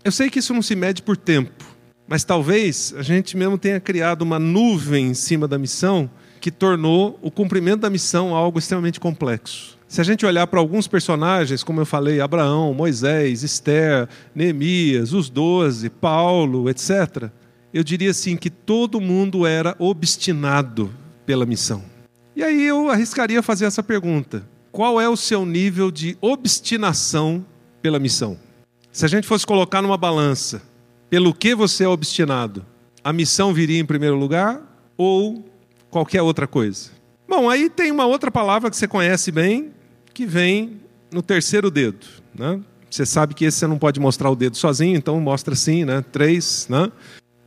[0.04, 1.66] eu sei que isso não se mede por tempo,
[2.08, 6.08] mas talvez a gente mesmo tenha criado uma nuvem em cima da missão
[6.40, 9.80] que tornou o cumprimento da missão algo extremamente complexo.
[9.92, 15.30] Se a gente olhar para alguns personagens, como eu falei, Abraão, Moisés, Esther, Neemias, os
[15.30, 17.30] doze, Paulo, etc.,
[17.74, 20.90] eu diria assim que todo mundo era obstinado
[21.26, 21.84] pela missão.
[22.34, 27.46] E aí eu arriscaria fazer essa pergunta: qual é o seu nível de obstinação
[27.82, 28.40] pela missão?
[28.94, 30.62] Se a gente fosse colocar numa balança,
[31.10, 32.66] pelo que você é obstinado,
[33.04, 34.62] a missão viria em primeiro lugar
[34.96, 35.44] ou
[35.90, 36.92] qualquer outra coisa?
[37.28, 39.74] Bom, aí tem uma outra palavra que você conhece bem,
[40.22, 40.80] que vem
[41.12, 42.06] no terceiro dedo.
[42.38, 42.60] Né?
[42.88, 46.06] Você sabe que esse você não pode mostrar o dedo sozinho, então mostra assim, né?
[46.12, 46.68] três.
[46.70, 46.92] Né?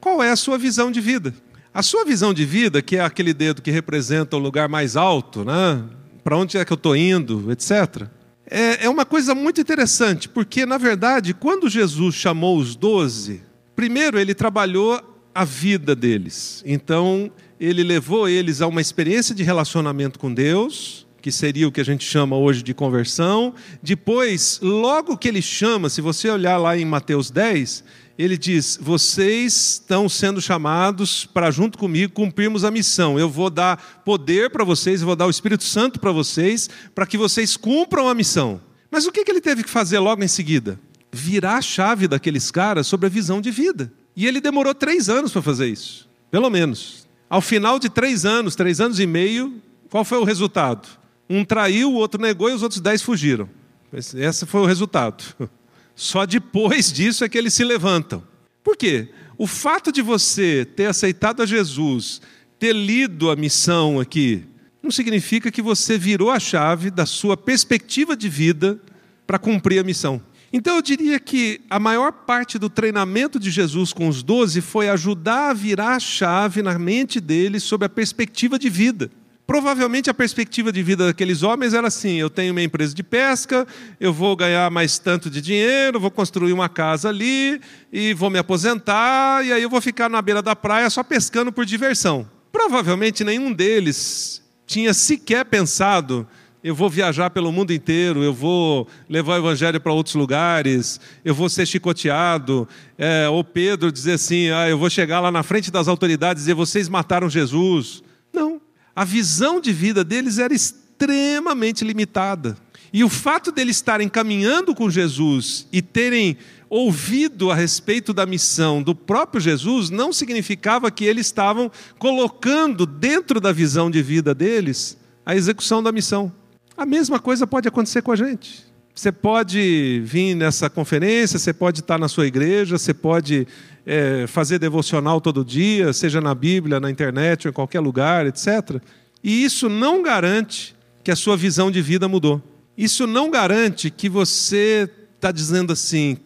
[0.01, 1.33] Qual é a sua visão de vida?
[1.73, 5.45] A sua visão de vida, que é aquele dedo que representa o lugar mais alto,
[5.45, 5.85] né?
[6.25, 8.09] para onde é que eu estou indo, etc.,
[8.47, 13.41] é, é uma coisa muito interessante, porque, na verdade, quando Jesus chamou os doze,
[13.75, 15.01] primeiro ele trabalhou
[15.35, 16.63] a vida deles.
[16.67, 21.81] Então, ele levou eles a uma experiência de relacionamento com Deus, que seria o que
[21.81, 23.55] a gente chama hoje de conversão.
[23.83, 27.83] Depois, logo que ele chama, se você olhar lá em Mateus 10,
[28.19, 33.19] ele diz: Vocês estão sendo chamados para, junto comigo, cumprirmos a missão.
[33.19, 37.07] Eu vou dar poder para vocês, eu vou dar o Espírito Santo para vocês, para
[37.07, 38.61] que vocês cumpram a missão.
[38.91, 40.79] Mas o que ele teve que fazer logo em seguida?
[41.11, 43.91] Virar a chave daqueles caras sobre a visão de vida.
[44.15, 47.09] E ele demorou três anos para fazer isso, pelo menos.
[47.31, 49.55] Ao final de três anos, três anos e meio,
[49.89, 51.03] qual foi o resultado?
[51.29, 53.49] Um traiu, o outro negou e os outros dez fugiram.
[53.93, 55.25] Esse foi o resultado.
[55.95, 58.23] Só depois disso é que eles se levantam.
[58.63, 59.09] Por quê?
[59.39, 62.21] O fato de você ter aceitado a Jesus,
[62.59, 64.45] ter lido a missão aqui,
[64.83, 68.81] não significa que você virou a chave da sua perspectiva de vida
[69.27, 70.21] para cumprir a missão.
[70.53, 74.89] Então eu diria que a maior parte do treinamento de Jesus com os doze foi
[74.89, 79.11] ajudar a virar a chave na mente deles sobre a perspectiva de vida.
[79.47, 83.67] Provavelmente a perspectiva de vida daqueles homens era assim: eu tenho minha empresa de pesca,
[84.01, 87.61] eu vou ganhar mais tanto de dinheiro, vou construir uma casa ali
[87.93, 91.53] e vou me aposentar, e aí eu vou ficar na beira da praia só pescando
[91.53, 92.29] por diversão.
[92.51, 96.27] Provavelmente nenhum deles tinha sequer pensado
[96.65, 101.35] eu vou viajar pelo mundo inteiro, eu vou levar o evangelho para outros lugares, eu
[101.35, 102.67] vou ser chicoteado.
[102.97, 106.45] É, ou Pedro dizer assim: ah, eu vou chegar lá na frente das autoridades e
[106.45, 108.03] dizer, vocês mataram Jesus.
[108.33, 108.64] Não.
[108.95, 112.57] A visão de vida deles era extremamente limitada.
[112.93, 116.37] E o fato deles estarem caminhando com Jesus e terem
[116.71, 123.41] ouvido a respeito da missão do próprio Jesus não significava que eles estavam colocando dentro
[123.41, 126.33] da visão de vida deles a execução da missão.
[126.77, 128.65] A mesma coisa pode acontecer com a gente.
[128.95, 133.47] Você pode vir nessa conferência, você pode estar na sua igreja, você pode
[133.85, 138.81] é, fazer devocional todo dia, seja na Bíblia, na internet ou em qualquer lugar, etc.
[139.23, 142.41] E isso não garante que a sua visão de vida mudou.
[142.79, 146.17] Isso não garante que você está dizendo assim: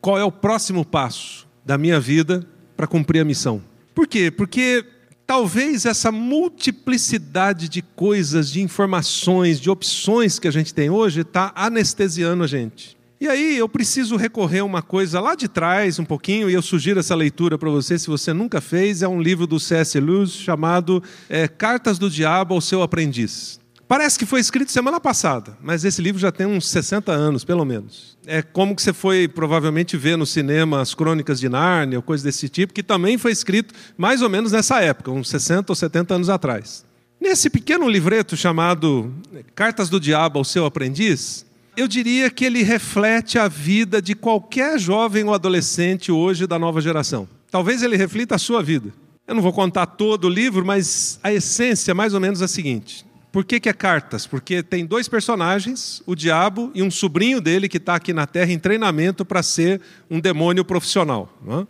[0.00, 3.62] qual é o próximo passo da minha vida para cumprir a missão.
[3.94, 4.30] Por quê?
[4.30, 4.84] Porque
[5.26, 11.52] Talvez essa multiplicidade de coisas, de informações, de opções que a gente tem hoje está
[11.56, 12.96] anestesiando a gente.
[13.20, 16.62] E aí eu preciso recorrer a uma coisa lá de trás, um pouquinho, e eu
[16.62, 19.98] sugiro essa leitura para você, se você nunca fez, é um livro do C.S.
[19.98, 23.58] Lewis chamado é, Cartas do Diabo ao Seu Aprendiz.
[23.88, 27.64] Parece que foi escrito semana passada, mas esse livro já tem uns 60 anos, pelo
[27.64, 28.18] menos.
[28.26, 32.24] É como que você foi provavelmente ver no cinema as Crônicas de Nárnia, ou coisa
[32.24, 36.14] desse tipo, que também foi escrito mais ou menos nessa época, uns 60 ou 70
[36.14, 36.84] anos atrás.
[37.20, 39.14] Nesse pequeno livreto chamado
[39.54, 41.46] Cartas do Diabo ao Seu Aprendiz,
[41.76, 46.80] eu diria que ele reflete a vida de qualquer jovem ou adolescente hoje da nova
[46.80, 47.28] geração.
[47.52, 48.92] Talvez ele reflita a sua vida.
[49.28, 52.48] Eu não vou contar todo o livro, mas a essência mais ou menos é a
[52.48, 54.26] seguinte: por que, que é cartas?
[54.26, 58.52] Porque tem dois personagens, o diabo e um sobrinho dele que está aqui na Terra
[58.52, 61.30] em treinamento para ser um demônio profissional.
[61.46, 61.66] É?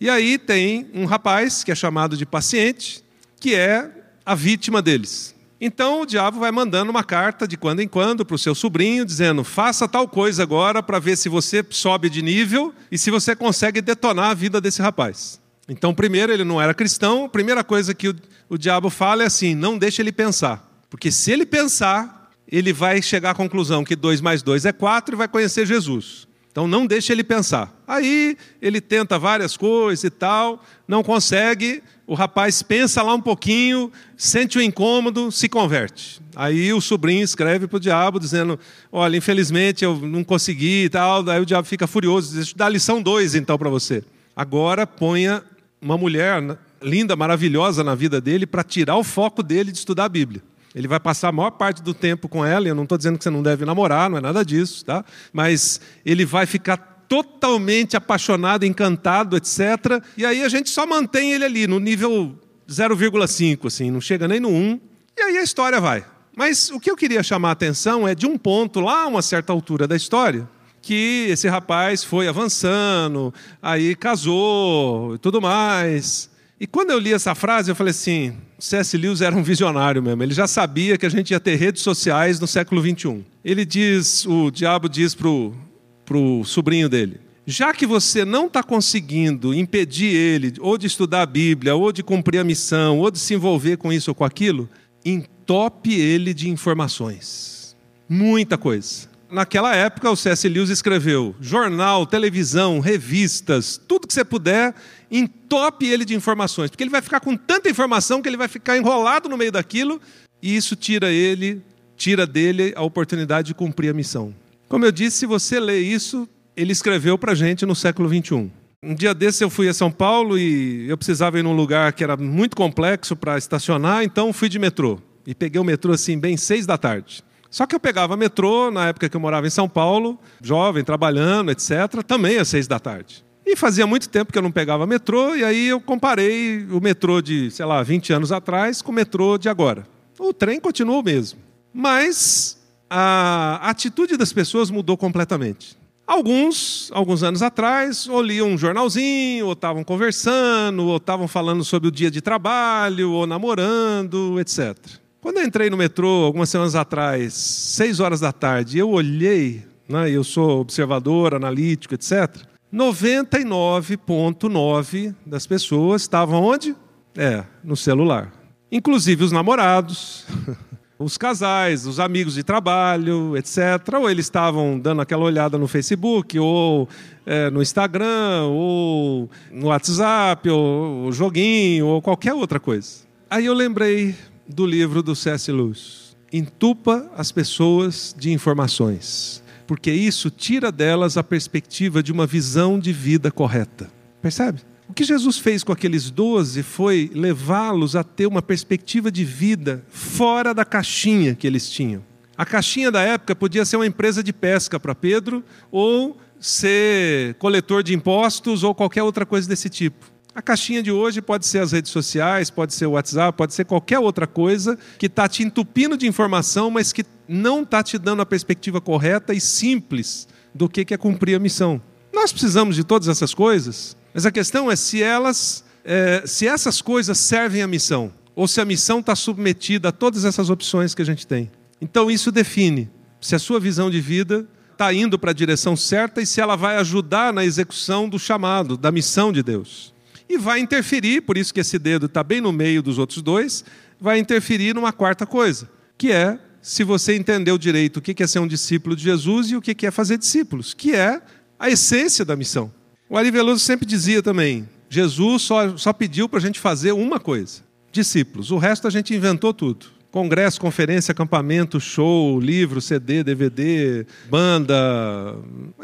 [0.00, 3.04] E aí tem um rapaz que é chamado de paciente,
[3.38, 3.90] que é
[4.24, 5.34] a vítima deles.
[5.60, 9.04] Então o diabo vai mandando uma carta de quando em quando para o seu sobrinho,
[9.04, 13.36] dizendo: faça tal coisa agora para ver se você sobe de nível e se você
[13.36, 15.38] consegue detonar a vida desse rapaz.
[15.68, 18.16] Então, primeiro, ele não era cristão, a primeira coisa que o,
[18.48, 20.69] o diabo fala é assim: não deixe ele pensar.
[20.90, 25.14] Porque se ele pensar, ele vai chegar à conclusão que 2 mais 2 é 4
[25.14, 26.28] e vai conhecer Jesus.
[26.50, 27.72] Então não deixe ele pensar.
[27.86, 33.92] Aí ele tenta várias coisas e tal, não consegue, o rapaz pensa lá um pouquinho,
[34.16, 36.20] sente o incômodo, se converte.
[36.34, 38.58] Aí o sobrinho escreve para o diabo dizendo:
[38.90, 41.28] Olha, infelizmente eu não consegui e tal.
[41.30, 44.02] Aí o diabo fica furioso, diz: Dá lição 2 então para você.
[44.34, 45.40] Agora ponha
[45.80, 46.42] uma mulher
[46.82, 50.42] linda, maravilhosa na vida dele para tirar o foco dele de estudar a Bíblia.
[50.74, 53.18] Ele vai passar a maior parte do tempo com ela, e eu não estou dizendo
[53.18, 55.04] que você não deve namorar, não é nada disso, tá?
[55.32, 56.76] Mas ele vai ficar
[57.08, 60.02] totalmente apaixonado, encantado, etc.
[60.16, 64.38] E aí a gente só mantém ele ali no nível 0,5, assim, não chega nem
[64.38, 64.80] no 1,
[65.18, 66.04] e aí a história vai.
[66.36, 69.22] Mas o que eu queria chamar a atenção é de um ponto lá, a uma
[69.22, 70.48] certa altura da história,
[70.80, 76.29] que esse rapaz foi avançando, aí casou e tudo mais.
[76.60, 78.94] E quando eu li essa frase, eu falei assim: C.S.
[78.98, 80.22] Lewis era um visionário mesmo.
[80.22, 83.24] Ele já sabia que a gente ia ter redes sociais no século 21.
[83.42, 89.54] Ele diz, o diabo diz para o sobrinho dele: já que você não está conseguindo
[89.54, 93.32] impedir ele ou de estudar a Bíblia, ou de cumprir a missão, ou de se
[93.32, 94.68] envolver com isso ou com aquilo,
[95.02, 97.74] entope ele de informações.
[98.06, 99.08] Muita coisa.
[99.30, 100.48] Naquela época, o C.S.
[100.48, 104.74] Lewis escreveu jornal, televisão, revistas, tudo que você puder,
[105.10, 108.76] entope ele de informações, porque ele vai ficar com tanta informação que ele vai ficar
[108.76, 110.00] enrolado no meio daquilo,
[110.42, 111.62] e isso tira ele,
[111.96, 114.34] tira dele a oportunidade de cumprir a missão.
[114.68, 118.50] Como eu disse, se você lê isso, ele escreveu para gente no século 21.
[118.82, 122.02] Um dia desse eu fui a São Paulo e eu precisava ir num lugar que
[122.02, 124.98] era muito complexo para estacionar, então fui de metrô.
[125.26, 127.22] E peguei o metrô assim, bem seis da tarde.
[127.50, 131.50] Só que eu pegava metrô, na época que eu morava em São Paulo, jovem, trabalhando,
[131.50, 133.24] etc., também às seis da tarde.
[133.50, 137.20] E fazia muito tempo que eu não pegava metrô, e aí eu comparei o metrô
[137.20, 139.84] de, sei lá, 20 anos atrás com o metrô de agora.
[140.20, 141.40] O trem continua o mesmo.
[141.74, 145.76] Mas a atitude das pessoas mudou completamente.
[146.06, 151.88] Alguns, alguns anos atrás, ou liam um jornalzinho, ou estavam conversando, ou estavam falando sobre
[151.88, 154.76] o dia de trabalho, ou namorando, etc.
[155.20, 160.08] Quando eu entrei no metrô algumas semanas atrás, seis horas da tarde, eu olhei, né,
[160.08, 162.48] eu sou observador, analítico, etc.
[162.72, 166.76] 99,9% das pessoas estavam onde?
[167.16, 168.32] É, no celular.
[168.70, 170.24] Inclusive os namorados,
[171.00, 173.94] os casais, os amigos de trabalho, etc.
[173.98, 176.86] Ou eles estavam dando aquela olhada no Facebook, ou
[177.24, 183.00] é, no Instagram, ou no WhatsApp, ou, joguinho, ou qualquer outra coisa.
[183.28, 184.14] Aí eu lembrei
[184.46, 185.50] do livro do C.S.
[185.50, 186.16] Lewis.
[186.32, 192.92] Entupa as pessoas de informações, porque isso tira delas a perspectiva de uma visão de
[192.92, 193.88] vida correta.
[194.20, 194.62] Percebe?
[194.88, 199.84] O que Jesus fez com aqueles doze foi levá-los a ter uma perspectiva de vida
[199.88, 202.02] fora da caixinha que eles tinham.
[202.36, 207.84] A caixinha da época podia ser uma empresa de pesca para Pedro, ou ser coletor
[207.84, 210.04] de impostos, ou qualquer outra coisa desse tipo.
[210.34, 213.64] A caixinha de hoje pode ser as redes sociais, pode ser o WhatsApp, pode ser
[213.64, 218.22] qualquer outra coisa que está te entupindo de informação, mas que não está te dando
[218.22, 221.82] a perspectiva correta e simples do que é cumprir a missão.
[222.12, 226.80] Nós precisamos de todas essas coisas, mas a questão é se elas, é, se essas
[226.80, 231.02] coisas servem à missão, ou se a missão está submetida a todas essas opções que
[231.02, 231.50] a gente tem.
[231.80, 232.88] Então isso define
[233.20, 236.56] se a sua visão de vida está indo para a direção certa e se ela
[236.56, 239.92] vai ajudar na execução do chamado, da missão de Deus.
[240.30, 243.64] E vai interferir, por isso que esse dedo está bem no meio dos outros dois,
[244.00, 248.38] vai interferir numa quarta coisa, que é se você entendeu direito o que é ser
[248.38, 251.20] um discípulo de Jesus e o que é fazer discípulos, que é
[251.58, 252.72] a essência da missão.
[253.08, 257.18] O Ari Veloso sempre dizia também: Jesus só, só pediu para a gente fazer uma
[257.18, 258.52] coisa: discípulos.
[258.52, 259.86] O resto a gente inventou tudo.
[260.12, 265.36] Congresso, conferência, acampamento, show, livro, CD, DVD, banda,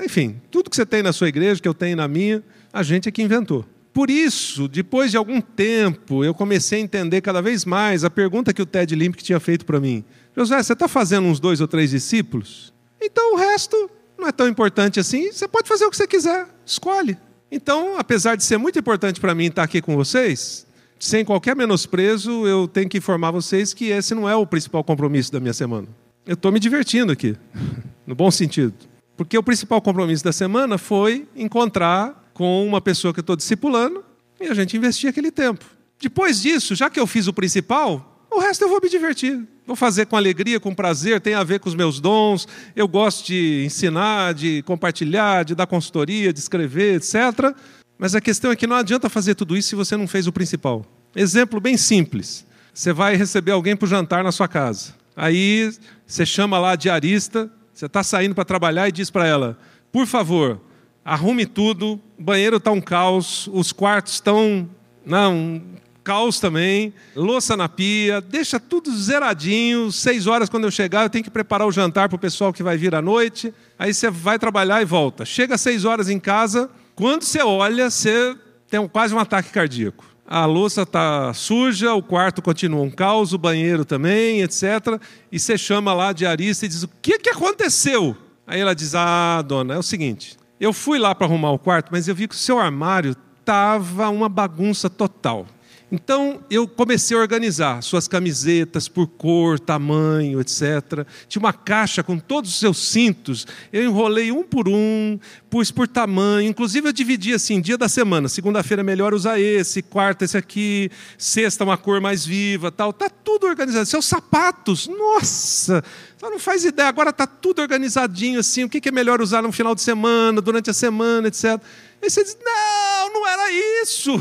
[0.04, 3.08] enfim, tudo que você tem na sua igreja, que eu tenho na minha, a gente
[3.08, 3.64] é que inventou.
[3.96, 8.52] Por isso, depois de algum tempo, eu comecei a entender cada vez mais a pergunta
[8.52, 10.04] que o Ted Limp tinha feito para mim.
[10.36, 12.74] José, você está fazendo uns dois ou três discípulos?
[13.00, 16.46] Então o resto não é tão importante assim, você pode fazer o que você quiser,
[16.66, 17.16] escolhe.
[17.50, 20.66] Então, apesar de ser muito importante para mim estar aqui com vocês,
[21.00, 25.32] sem qualquer menosprezo, eu tenho que informar vocês que esse não é o principal compromisso
[25.32, 25.88] da minha semana.
[26.26, 27.34] Eu estou me divertindo aqui,
[28.06, 28.74] no bom sentido.
[29.16, 34.04] Porque o principal compromisso da semana foi encontrar com uma pessoa que eu estou discipulando
[34.38, 35.64] e a gente investir aquele tempo.
[35.98, 39.42] Depois disso, já que eu fiz o principal, o resto eu vou me divertir.
[39.66, 42.46] Vou fazer com alegria, com prazer, tem a ver com os meus dons.
[42.76, 47.56] Eu gosto de ensinar, de compartilhar, de dar consultoria, de escrever, etc.
[47.98, 50.32] Mas a questão é que não adianta fazer tudo isso se você não fez o
[50.32, 50.84] principal.
[51.16, 52.44] Exemplo bem simples.
[52.74, 54.94] Você vai receber alguém para jantar na sua casa.
[55.16, 55.72] Aí
[56.06, 59.58] você chama lá a diarista, você está saindo para trabalhar e diz para ela:
[59.90, 60.60] por favor,
[61.06, 64.68] arrume tudo, o banheiro está um caos, os quartos estão
[65.04, 65.62] não,
[66.02, 69.92] caos também, louça na pia, deixa tudo zeradinho.
[69.92, 72.62] Seis horas quando eu chegar, eu tenho que preparar o jantar para o pessoal que
[72.62, 73.54] vai vir à noite.
[73.78, 75.24] Aí você vai trabalhar e volta.
[75.24, 78.36] Chega às seis horas em casa, quando você olha, você
[78.68, 80.04] tem quase um ataque cardíaco.
[80.26, 85.00] A louça está suja, o quarto continua um caos, o banheiro também, etc.
[85.30, 88.16] E você chama lá a diarista e diz: O que, que aconteceu?
[88.44, 90.36] Aí ela diz: Ah, dona, é o seguinte.
[90.58, 94.08] Eu fui lá para arrumar o quarto, mas eu vi que o seu armário estava
[94.08, 95.46] uma bagunça total.
[95.90, 101.06] Então eu comecei a organizar suas camisetas por cor, tamanho, etc.
[101.28, 103.46] Tinha uma caixa com todos os seus cintos.
[103.72, 105.16] Eu enrolei um por um,
[105.48, 106.48] pus por tamanho.
[106.48, 108.28] Inclusive eu dividi assim, dia da semana.
[108.28, 112.92] Segunda-feira é melhor usar esse, quarta esse aqui, sexta uma cor mais viva, tal.
[112.92, 113.86] Tá tudo organizado.
[113.86, 115.84] Seus sapatos, nossa,
[116.16, 116.88] você não faz ideia.
[116.88, 118.64] Agora tá tudo organizadinho assim.
[118.64, 121.60] O que é melhor usar no final de semana, durante a semana, etc.
[122.02, 124.20] Aí você diz: não, não era isso.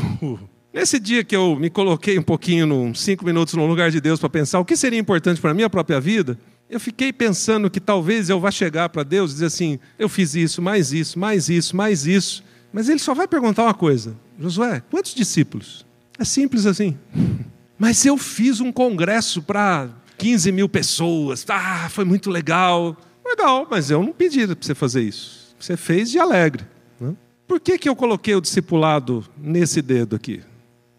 [0.76, 4.20] Nesse dia que eu me coloquei um pouquinho, uns cinco minutos no lugar de Deus
[4.20, 7.80] para pensar o que seria importante para a minha própria vida, eu fiquei pensando que
[7.80, 11.48] talvez eu vá chegar para Deus e dizer assim: eu fiz isso, mais isso, mais
[11.48, 12.44] isso, mais isso.
[12.74, 15.86] Mas ele só vai perguntar uma coisa: Josué, quantos discípulos?
[16.18, 16.94] É simples assim.
[17.78, 21.42] Mas eu fiz um congresso para 15 mil pessoas.
[21.48, 22.94] Ah, foi muito legal.
[23.24, 25.54] Legal, mas eu não pedi para você fazer isso.
[25.58, 26.64] Você fez de alegre.
[27.00, 27.14] Né?
[27.46, 30.42] Por que, que eu coloquei o discipulado nesse dedo aqui?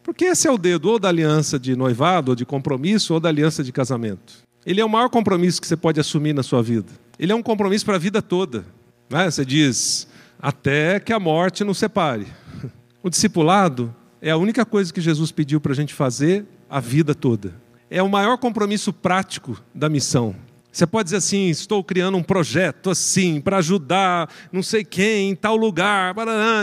[0.07, 3.27] Porque esse é o dedo ou da aliança de noivado, ou de compromisso, ou da
[3.27, 4.35] aliança de casamento.
[4.65, 6.87] Ele é o maior compromisso que você pode assumir na sua vida.
[7.19, 8.65] Ele é um compromisso para a vida toda.
[9.09, 9.29] Né?
[9.29, 10.07] Você diz,
[10.39, 12.25] até que a morte nos separe.
[13.03, 17.13] O discipulado é a única coisa que Jesus pediu para a gente fazer a vida
[17.13, 17.53] toda.
[17.89, 20.35] É o maior compromisso prático da missão.
[20.77, 25.35] Você pode dizer assim: estou criando um projeto assim, para ajudar não sei quem em
[25.35, 26.13] tal lugar,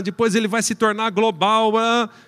[0.05, 1.73] depois ele vai se tornar global.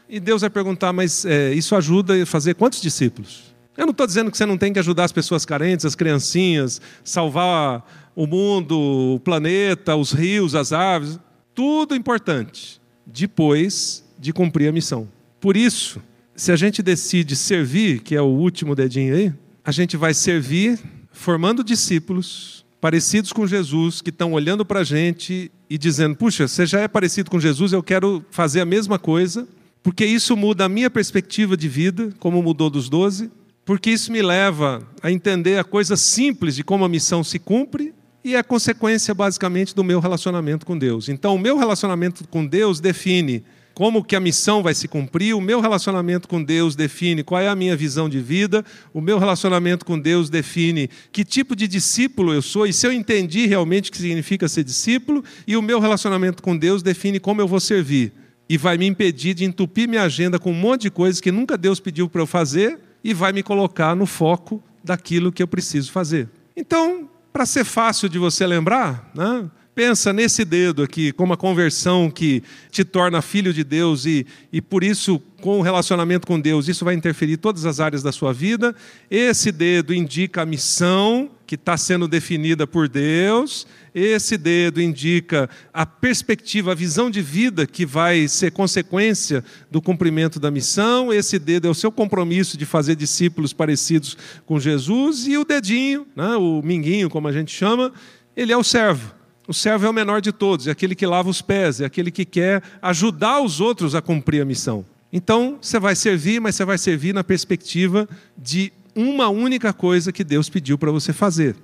[0.09, 3.55] E Deus vai perguntar: mas é, isso ajuda a fazer quantos discípulos?
[3.77, 6.81] Eu não estou dizendo que você não tem que ajudar as pessoas carentes, as criancinhas,
[7.05, 11.21] salvar o mundo, o planeta, os rios, as aves.
[11.55, 12.81] Tudo importante.
[13.07, 15.09] Depois de cumprir a missão.
[15.41, 16.03] Por isso,
[16.35, 19.33] se a gente decide servir, que é o último dedinho aí,
[19.65, 20.81] a gente vai servir
[21.17, 26.67] formando discípulos parecidos com Jesus, que estão olhando para a gente e dizendo: Puxa, você
[26.67, 29.49] já é parecido com Jesus, eu quero fazer a mesma coisa,
[29.83, 33.31] porque isso muda a minha perspectiva de vida, como mudou dos doze,
[33.65, 37.93] porque isso me leva a entender a coisa simples de como a missão se cumpre
[38.23, 41.09] e é consequência basicamente do meu relacionamento com Deus.
[41.09, 43.43] Então, o meu relacionamento com Deus define
[43.77, 47.47] como que a missão vai se cumprir, o meu relacionamento com Deus define qual é
[47.47, 52.33] a minha visão de vida, o meu relacionamento com Deus define que tipo de discípulo
[52.33, 55.79] eu sou e se eu entendi realmente o que significa ser discípulo, e o meu
[55.79, 58.15] relacionamento com Deus define como eu vou servir.
[58.49, 61.59] E vai me impedir de entupir minha agenda com um monte de coisas que nunca
[61.59, 65.93] Deus pediu para eu fazer e vai me colocar no foco daquilo que eu preciso
[65.93, 66.31] fazer.
[66.57, 69.51] Então, para ser fácil de você lembrar, né?
[69.77, 74.63] Pensa nesse dedo aqui, como a conversão que te torna filho de Deus e, e
[74.63, 78.11] por isso, com o relacionamento com Deus, isso vai interferir em todas as áreas da
[78.11, 78.75] sua vida.
[79.11, 83.67] Esse dedo indica a missão que está sendo definida por Deus.
[83.95, 90.41] Esse dedo indica a perspectiva, a visão de vida que vai ser consequência do cumprimento
[90.41, 91.13] da missão.
[91.13, 94.17] Esse dedo é o seu compromisso de fazer discípulos parecidos
[94.47, 95.27] com Jesus.
[95.27, 97.93] E o dedinho, né, o minguinho, como a gente chama,
[98.35, 99.15] ele é o servo.
[99.49, 102.11] O servo é o menor de todos, é aquele que lava os pés, é aquele
[102.11, 104.85] que quer ajudar os outros a cumprir a missão.
[105.13, 110.25] Então, você vai servir, mas você vai servir na perspectiva de uma única coisa que
[110.25, 111.55] Deus pediu para você fazer.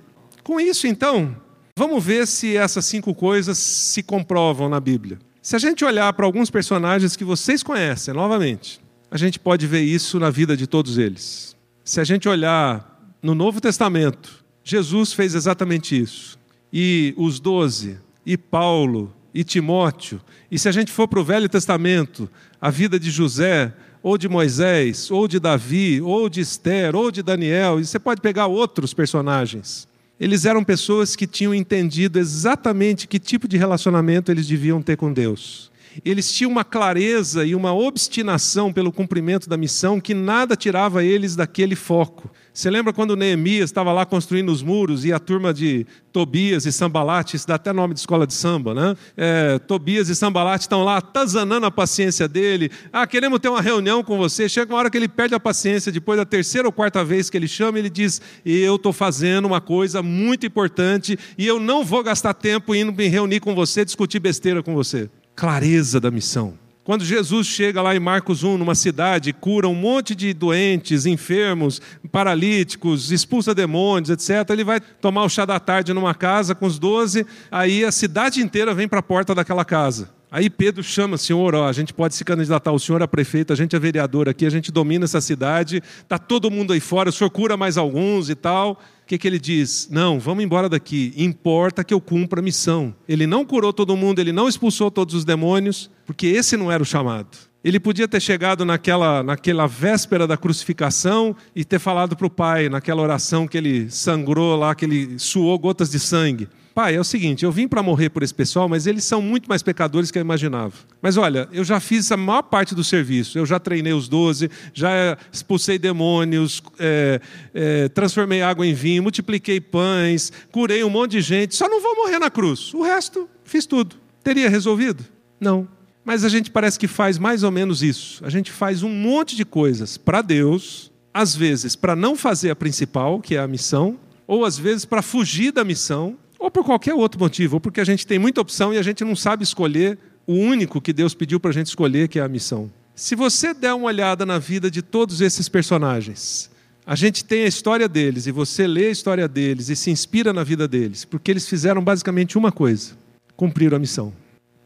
[0.43, 1.35] Com isso, então,
[1.75, 5.19] vamos ver se essas cinco coisas se comprovam na Bíblia.
[5.41, 8.79] Se a gente olhar para alguns personagens que vocês conhecem, novamente,
[9.11, 11.53] a gente pode ver isso na vida de todos eles.
[11.83, 16.41] Se a gente olhar no Novo Testamento, Jesus fez exatamente isso
[16.73, 20.19] e os doze, e Paulo, e Timóteo.
[20.49, 22.27] E se a gente for para o Velho Testamento,
[22.59, 23.71] a vida de José,
[24.01, 28.21] ou de Moisés, ou de Davi, ou de Esther, ou de Daniel, e você pode
[28.21, 29.87] pegar outros personagens.
[30.19, 35.13] Eles eram pessoas que tinham entendido exatamente que tipo de relacionamento eles deviam ter com
[35.13, 35.71] Deus
[36.03, 41.35] eles tinham uma clareza e uma obstinação pelo cumprimento da missão que nada tirava eles
[41.35, 42.31] daquele foco.
[42.53, 46.71] Você lembra quando Neemias estava lá construindo os muros e a turma de Tobias e
[46.71, 48.95] Sambalate, isso dá até nome de escola de samba, né?
[49.17, 52.69] É, Tobias e Sambalate estão lá atazanando a paciência dele.
[52.91, 54.47] Ah, queremos ter uma reunião com você.
[54.47, 57.35] Chega uma hora que ele perde a paciência, depois da terceira ou quarta vez que
[57.35, 62.03] ele chama, ele diz: Eu estou fazendo uma coisa muito importante e eu não vou
[62.03, 66.57] gastar tempo indo me reunir com você, discutir besteira com você clareza da missão.
[66.83, 71.81] Quando Jesus chega lá em Marcos 1, numa cidade, cura um monte de doentes, enfermos,
[72.11, 76.77] paralíticos, expulsa demônios, etc., ele vai tomar o chá da tarde numa casa com os
[76.77, 80.09] doze, aí a cidade inteira vem para a porta daquela casa.
[80.29, 83.55] Aí Pedro chama, senhor, ó, a gente pode se candidatar, o senhor é prefeito, a
[83.55, 87.13] gente é vereador aqui, a gente domina essa cidade, está todo mundo aí fora, o
[87.13, 88.73] senhor cura mais alguns e tal.
[89.03, 89.87] O que, que ele diz?
[89.89, 92.93] Não, vamos embora daqui, importa que eu cumpra a missão.
[93.07, 96.81] Ele não curou todo mundo, ele não expulsou todos os demônios, porque esse não era
[96.81, 97.29] o chamado.
[97.63, 102.67] Ele podia ter chegado naquela, naquela véspera da crucificação e ter falado para o pai,
[102.67, 106.49] naquela oração que ele sangrou lá, que ele suou gotas de sangue.
[106.75, 109.47] Pai, é o seguinte, eu vim para morrer por esse pessoal, mas eles são muito
[109.47, 110.73] mais pecadores que eu imaginava.
[111.01, 113.37] Mas olha, eu já fiz a maior parte do serviço.
[113.37, 117.21] Eu já treinei os doze, já expulsei demônios, é,
[117.53, 121.55] é, transformei água em vinho, multipliquei pães, curei um monte de gente.
[121.55, 122.73] Só não vou morrer na cruz.
[122.73, 123.95] O resto, fiz tudo.
[124.23, 125.05] Teria resolvido?
[125.39, 125.67] Não.
[126.05, 128.23] Mas a gente parece que faz mais ou menos isso.
[128.25, 132.55] A gente faz um monte de coisas para Deus, às vezes para não fazer a
[132.55, 133.97] principal, que é a missão,
[134.27, 137.85] ou às vezes para fugir da missão ou por qualquer outro motivo, ou porque a
[137.85, 139.97] gente tem muita opção e a gente não sabe escolher
[140.27, 142.69] o único que Deus pediu para a gente escolher, que é a missão.
[142.93, 146.51] Se você der uma olhada na vida de todos esses personagens,
[146.85, 150.33] a gente tem a história deles e você lê a história deles e se inspira
[150.33, 152.91] na vida deles, porque eles fizeram basicamente uma coisa:
[153.37, 154.13] cumpriram a missão,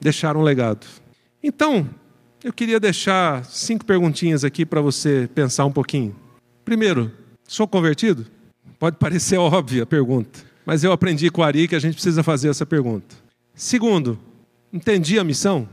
[0.02, 0.88] deixaram um legado.
[1.44, 1.90] Então,
[2.44, 6.16] eu queria deixar cinco perguntinhas aqui para você pensar um pouquinho.
[6.64, 7.12] Primeiro,
[7.48, 8.26] sou convertido?
[8.80, 12.22] Pode parecer óbvia a pergunta mas eu aprendi com o Ari que a gente precisa
[12.22, 13.16] fazer essa pergunta.
[13.56, 14.20] Segundo,
[14.72, 15.66] entendi a missão?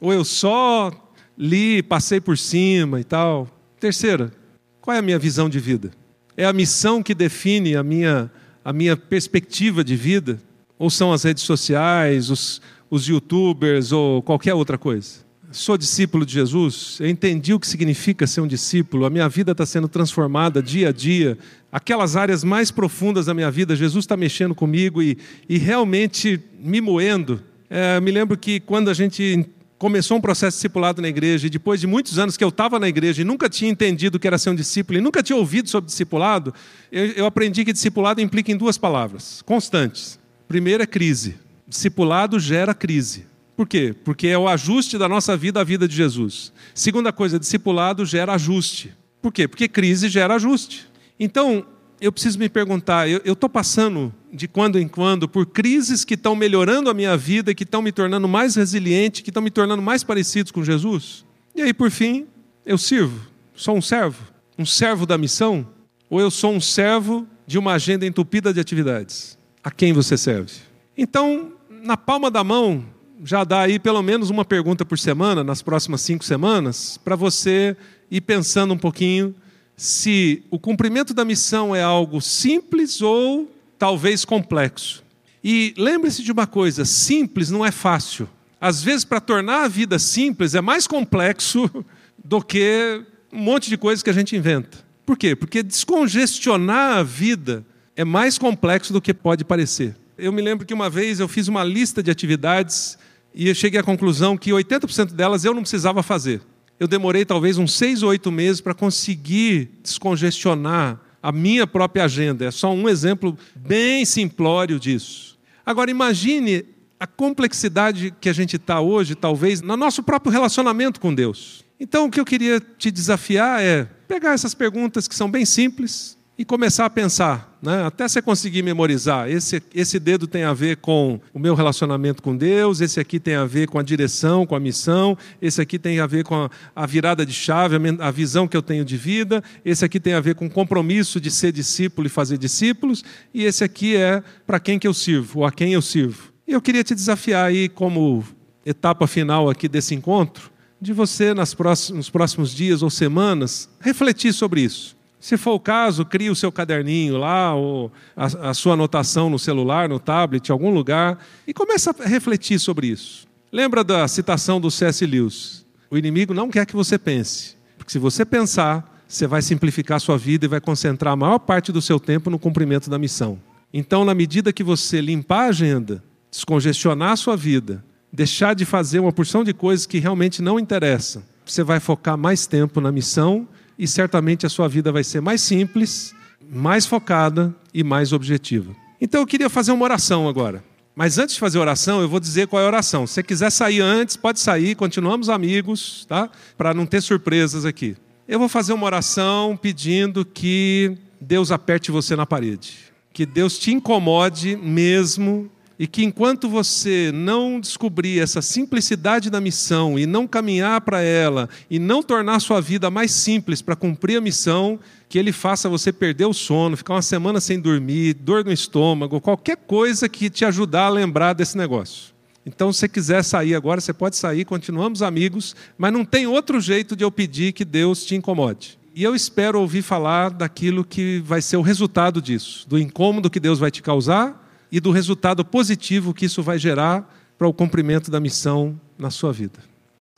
[0.00, 0.90] Ou eu só
[1.38, 3.48] li, passei por cima e tal?
[3.78, 4.32] Terceira,
[4.80, 5.92] qual é a minha visão de vida?
[6.36, 8.28] É a missão que define a minha,
[8.64, 10.40] a minha perspectiva de vida?
[10.76, 12.60] Ou são as redes sociais, os,
[12.92, 15.32] os youtubers ou qualquer outra coisa?
[15.50, 19.52] sou discípulo de Jesus, eu entendi o que significa ser um discípulo, a minha vida
[19.52, 21.36] está sendo transformada dia a dia,
[21.70, 26.80] aquelas áreas mais profundas da minha vida, Jesus está mexendo comigo e, e realmente me
[26.80, 27.38] moendo.
[27.68, 29.46] É, me lembro que quando a gente
[29.78, 32.88] começou um processo discipulado na igreja, e depois de muitos anos que eu estava na
[32.88, 35.68] igreja e nunca tinha entendido o que era ser um discípulo, e nunca tinha ouvido
[35.68, 36.54] sobre discipulado,
[36.90, 40.18] eu, eu aprendi que discipulado implica em duas palavras, constantes.
[40.48, 41.34] Primeiro é crise.
[41.72, 43.24] Discipulado gera crise.
[43.56, 43.94] Por quê?
[44.04, 46.52] Porque é o ajuste da nossa vida à vida de Jesus.
[46.74, 48.94] Segunda coisa, discipulado gera ajuste.
[49.22, 49.48] Por quê?
[49.48, 50.86] Porque crise gera ajuste.
[51.18, 51.64] Então,
[51.98, 56.36] eu preciso me perguntar: eu estou passando de quando em quando por crises que estão
[56.36, 60.04] melhorando a minha vida, que estão me tornando mais resiliente, que estão me tornando mais
[60.04, 61.24] parecidos com Jesus?
[61.56, 62.26] E aí, por fim,
[62.66, 63.18] eu sirvo.
[63.56, 64.22] Sou um servo?
[64.58, 65.66] Um servo da missão?
[66.10, 69.38] Ou eu sou um servo de uma agenda entupida de atividades?
[69.64, 70.52] A quem você serve?
[70.96, 71.52] Então,
[71.82, 72.84] na palma da mão,
[73.24, 77.76] já dá aí pelo menos uma pergunta por semana, nas próximas cinco semanas, para você
[78.10, 79.34] ir pensando um pouquinho
[79.76, 85.02] se o cumprimento da missão é algo simples ou talvez complexo.
[85.42, 88.28] E lembre-se de uma coisa: simples não é fácil.
[88.60, 91.68] Às vezes, para tornar a vida simples, é mais complexo
[92.24, 93.02] do que
[93.32, 94.78] um monte de coisas que a gente inventa.
[95.04, 95.34] Por quê?
[95.34, 97.64] Porque descongestionar a vida
[97.96, 99.96] é mais complexo do que pode parecer.
[100.22, 102.96] Eu me lembro que uma vez eu fiz uma lista de atividades
[103.34, 106.40] e eu cheguei à conclusão que 80% delas eu não precisava fazer.
[106.78, 112.44] Eu demorei talvez uns seis ou oito meses para conseguir descongestionar a minha própria agenda.
[112.44, 115.36] É só um exemplo bem simplório disso.
[115.66, 116.66] Agora, imagine
[117.00, 121.64] a complexidade que a gente está hoje, talvez, no nosso próprio relacionamento com Deus.
[121.80, 126.16] Então, o que eu queria te desafiar é pegar essas perguntas que são bem simples,
[126.42, 127.86] e começar a pensar, né?
[127.86, 129.30] até você conseguir memorizar.
[129.30, 133.36] Esse, esse dedo tem a ver com o meu relacionamento com Deus, esse aqui tem
[133.36, 136.50] a ver com a direção, com a missão, esse aqui tem a ver com a,
[136.74, 140.14] a virada de chave, a, a, visão que eu tenho de vida, esse aqui tem
[140.14, 144.20] a ver com o compromisso de ser discípulo e fazer discípulos, e esse aqui é
[144.44, 146.32] para quem que eu sirvo, ou a quem eu sirvo.
[146.44, 148.24] E eu queria te desafiar aí, como
[148.66, 154.32] etapa final aqui desse encontro, de você, nas próximos, nos próximos dias ou semanas, refletir
[154.32, 158.72] sobre isso se for o caso, crie o seu caderninho lá, ou a, a, sua
[158.72, 161.16] anotação no celular, no tablet, em algum lugar,
[161.46, 163.24] e comece a refletir sobre isso.
[163.52, 165.06] Lembra da citação do C.S.
[165.06, 165.64] Lewis?
[165.88, 170.00] O inimigo não quer que você pense, porque se você pensar, você vai simplificar a
[170.00, 173.38] sua vida e vai concentrar a maior parte do seu tempo no cumprimento da missão.
[173.72, 176.02] Então, na medida que você limpar a agenda,
[176.32, 181.22] descongestionar a sua vida, deixar de fazer uma porção de coisas que realmente não interessam,
[181.46, 183.46] você vai focar mais tempo na missão
[183.78, 186.14] e certamente a sua vida vai ser mais simples,
[186.50, 188.74] mais focada e mais objetiva.
[189.00, 190.62] Então eu queria fazer uma oração agora.
[190.94, 193.06] Mas antes de fazer oração, eu vou dizer qual é a oração.
[193.06, 196.28] Se você quiser sair antes, pode sair, continuamos amigos, tá?
[196.56, 197.96] Para não ter surpresas aqui.
[198.28, 202.78] Eu vou fazer uma oração pedindo que Deus aperte você na parede.
[203.12, 205.50] Que Deus te incomode mesmo
[205.82, 211.48] e que enquanto você não descobrir essa simplicidade da missão e não caminhar para ela
[211.68, 214.78] e não tornar sua vida mais simples para cumprir a missão,
[215.08, 219.20] que ele faça você perder o sono, ficar uma semana sem dormir, dor no estômago,
[219.20, 222.14] qualquer coisa que te ajudar a lembrar desse negócio.
[222.46, 226.60] Então, se você quiser sair agora, você pode sair, continuamos amigos, mas não tem outro
[226.60, 228.78] jeito de eu pedir que Deus te incomode.
[228.94, 233.40] E eu espero ouvir falar daquilo que vai ser o resultado disso, do incômodo que
[233.40, 234.41] Deus vai te causar
[234.72, 237.06] e do resultado positivo que isso vai gerar
[237.36, 239.58] para o cumprimento da missão na sua vida.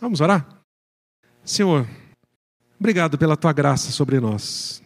[0.01, 0.47] Vamos orar?
[1.45, 1.89] Senhor,
[2.79, 4.81] obrigado pela tua graça sobre nós.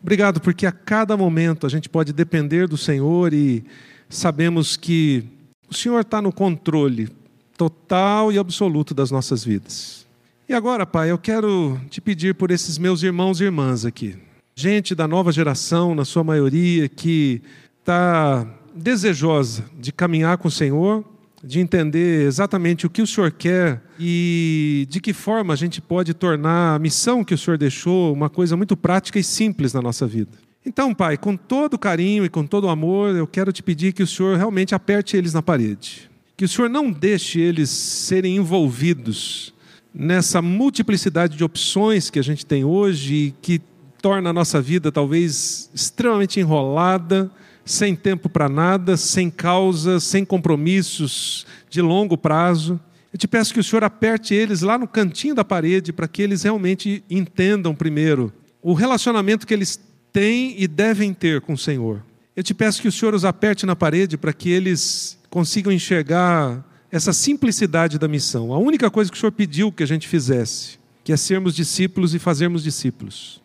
[0.00, 3.64] Obrigado porque a cada momento a gente pode depender do Senhor e
[4.10, 5.24] sabemos que
[5.68, 7.08] o Senhor está no controle
[7.56, 10.06] total e absoluto das nossas vidas.
[10.48, 14.16] E agora, Pai, eu quero te pedir por esses meus irmãos e irmãs aqui.
[14.54, 17.42] Gente da nova geração, na sua maioria, que
[17.80, 18.46] está
[18.78, 21.04] desejosa de caminhar com o Senhor,
[21.42, 26.14] de entender exatamente o que o Senhor quer e de que forma a gente pode
[26.14, 30.06] tornar a missão que o Senhor deixou uma coisa muito prática e simples na nossa
[30.06, 30.32] vida.
[30.66, 34.06] Então, Pai, com todo carinho e com todo amor, eu quero te pedir que o
[34.06, 36.10] Senhor realmente aperte eles na parede.
[36.36, 39.54] Que o Senhor não deixe eles serem envolvidos
[39.94, 43.60] nessa multiplicidade de opções que a gente tem hoje e que
[44.02, 47.30] torna a nossa vida talvez extremamente enrolada,
[47.68, 52.80] sem tempo para nada, sem causa, sem compromissos de longo prazo.
[53.12, 56.22] Eu te peço que o Senhor aperte eles lá no cantinho da parede para que
[56.22, 59.80] eles realmente entendam primeiro o relacionamento que eles
[60.12, 62.02] têm e devem ter com o Senhor.
[62.34, 66.64] Eu te peço que o Senhor os aperte na parede para que eles consigam enxergar
[66.90, 68.52] essa simplicidade da missão.
[68.52, 72.14] A única coisa que o Senhor pediu que a gente fizesse, que é sermos discípulos
[72.14, 73.42] e fazermos discípulos.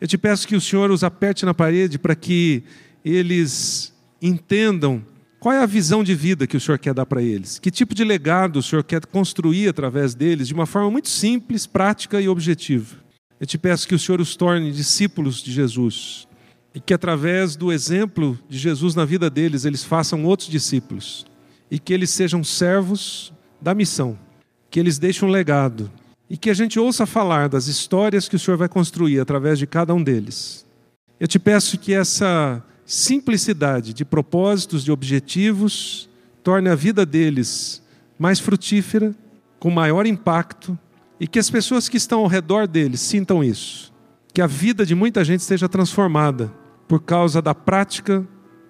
[0.00, 2.62] Eu te peço que o Senhor os aperte na parede para que
[3.04, 3.92] eles
[4.22, 5.04] entendam
[5.38, 7.94] qual é a visão de vida que o Senhor quer dar para eles, que tipo
[7.94, 12.28] de legado o Senhor quer construir através deles de uma forma muito simples, prática e
[12.28, 12.96] objetiva.
[13.38, 16.26] Eu te peço que o Senhor os torne discípulos de Jesus
[16.74, 21.26] e que através do exemplo de Jesus na vida deles, eles façam outros discípulos
[21.70, 23.30] e que eles sejam servos
[23.60, 24.18] da missão,
[24.70, 25.92] que eles deixem um legado
[26.30, 29.66] e que a gente ouça falar das histórias que o Senhor vai construir através de
[29.66, 30.64] cada um deles.
[31.20, 36.08] Eu te peço que essa simplicidade de propósitos, de objetivos,
[36.42, 37.82] torne a vida deles
[38.18, 39.14] mais frutífera,
[39.58, 40.78] com maior impacto
[41.18, 43.92] e que as pessoas que estão ao redor deles sintam isso.
[44.32, 46.52] Que a vida de muita gente seja transformada
[46.86, 48.26] por causa da prática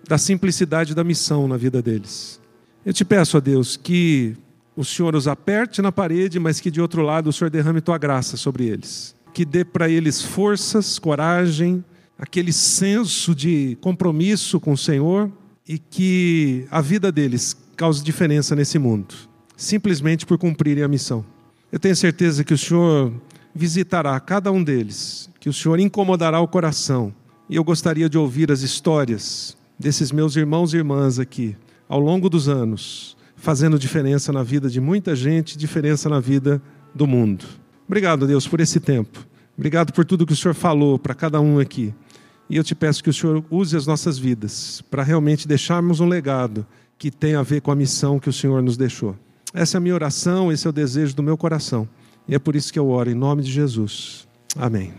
[0.09, 2.41] da simplicidade da missão na vida deles.
[2.85, 4.37] Eu te peço, a Deus, que
[4.77, 7.97] o Senhor os aperte na parede, mas que de outro lado o Senhor derrame tua
[7.97, 9.17] graça sobre eles.
[9.33, 11.83] Que dê para eles forças, coragem,
[12.19, 15.31] aquele senso de compromisso com o Senhor
[15.67, 19.15] e que a vida deles cause diferença nesse mundo,
[19.57, 21.25] simplesmente por cumprirem a missão.
[21.73, 23.13] Eu tenho certeza que o Senhor
[23.55, 27.13] visitará cada um deles, que o Senhor incomodará o coração
[27.49, 31.57] e eu gostaria de ouvir as histórias desses meus irmãos e irmãs aqui,
[31.89, 36.63] ao longo dos anos, fazendo diferença na vida de muita gente, diferença na vida
[36.95, 37.45] do mundo.
[37.87, 39.27] Obrigado, Deus, por esse tempo.
[39.57, 41.93] Obrigado por tudo que o Senhor falou para cada um aqui.
[42.49, 46.07] E eu te peço que o Senhor use as nossas vidas para realmente deixarmos um
[46.07, 46.67] legado
[46.99, 49.17] que tenha a ver com a missão que o Senhor nos deixou.
[49.53, 51.89] Essa é a minha oração, esse é o desejo do meu coração.
[52.29, 54.27] E é por isso que eu oro em nome de Jesus.
[54.57, 54.93] Amém.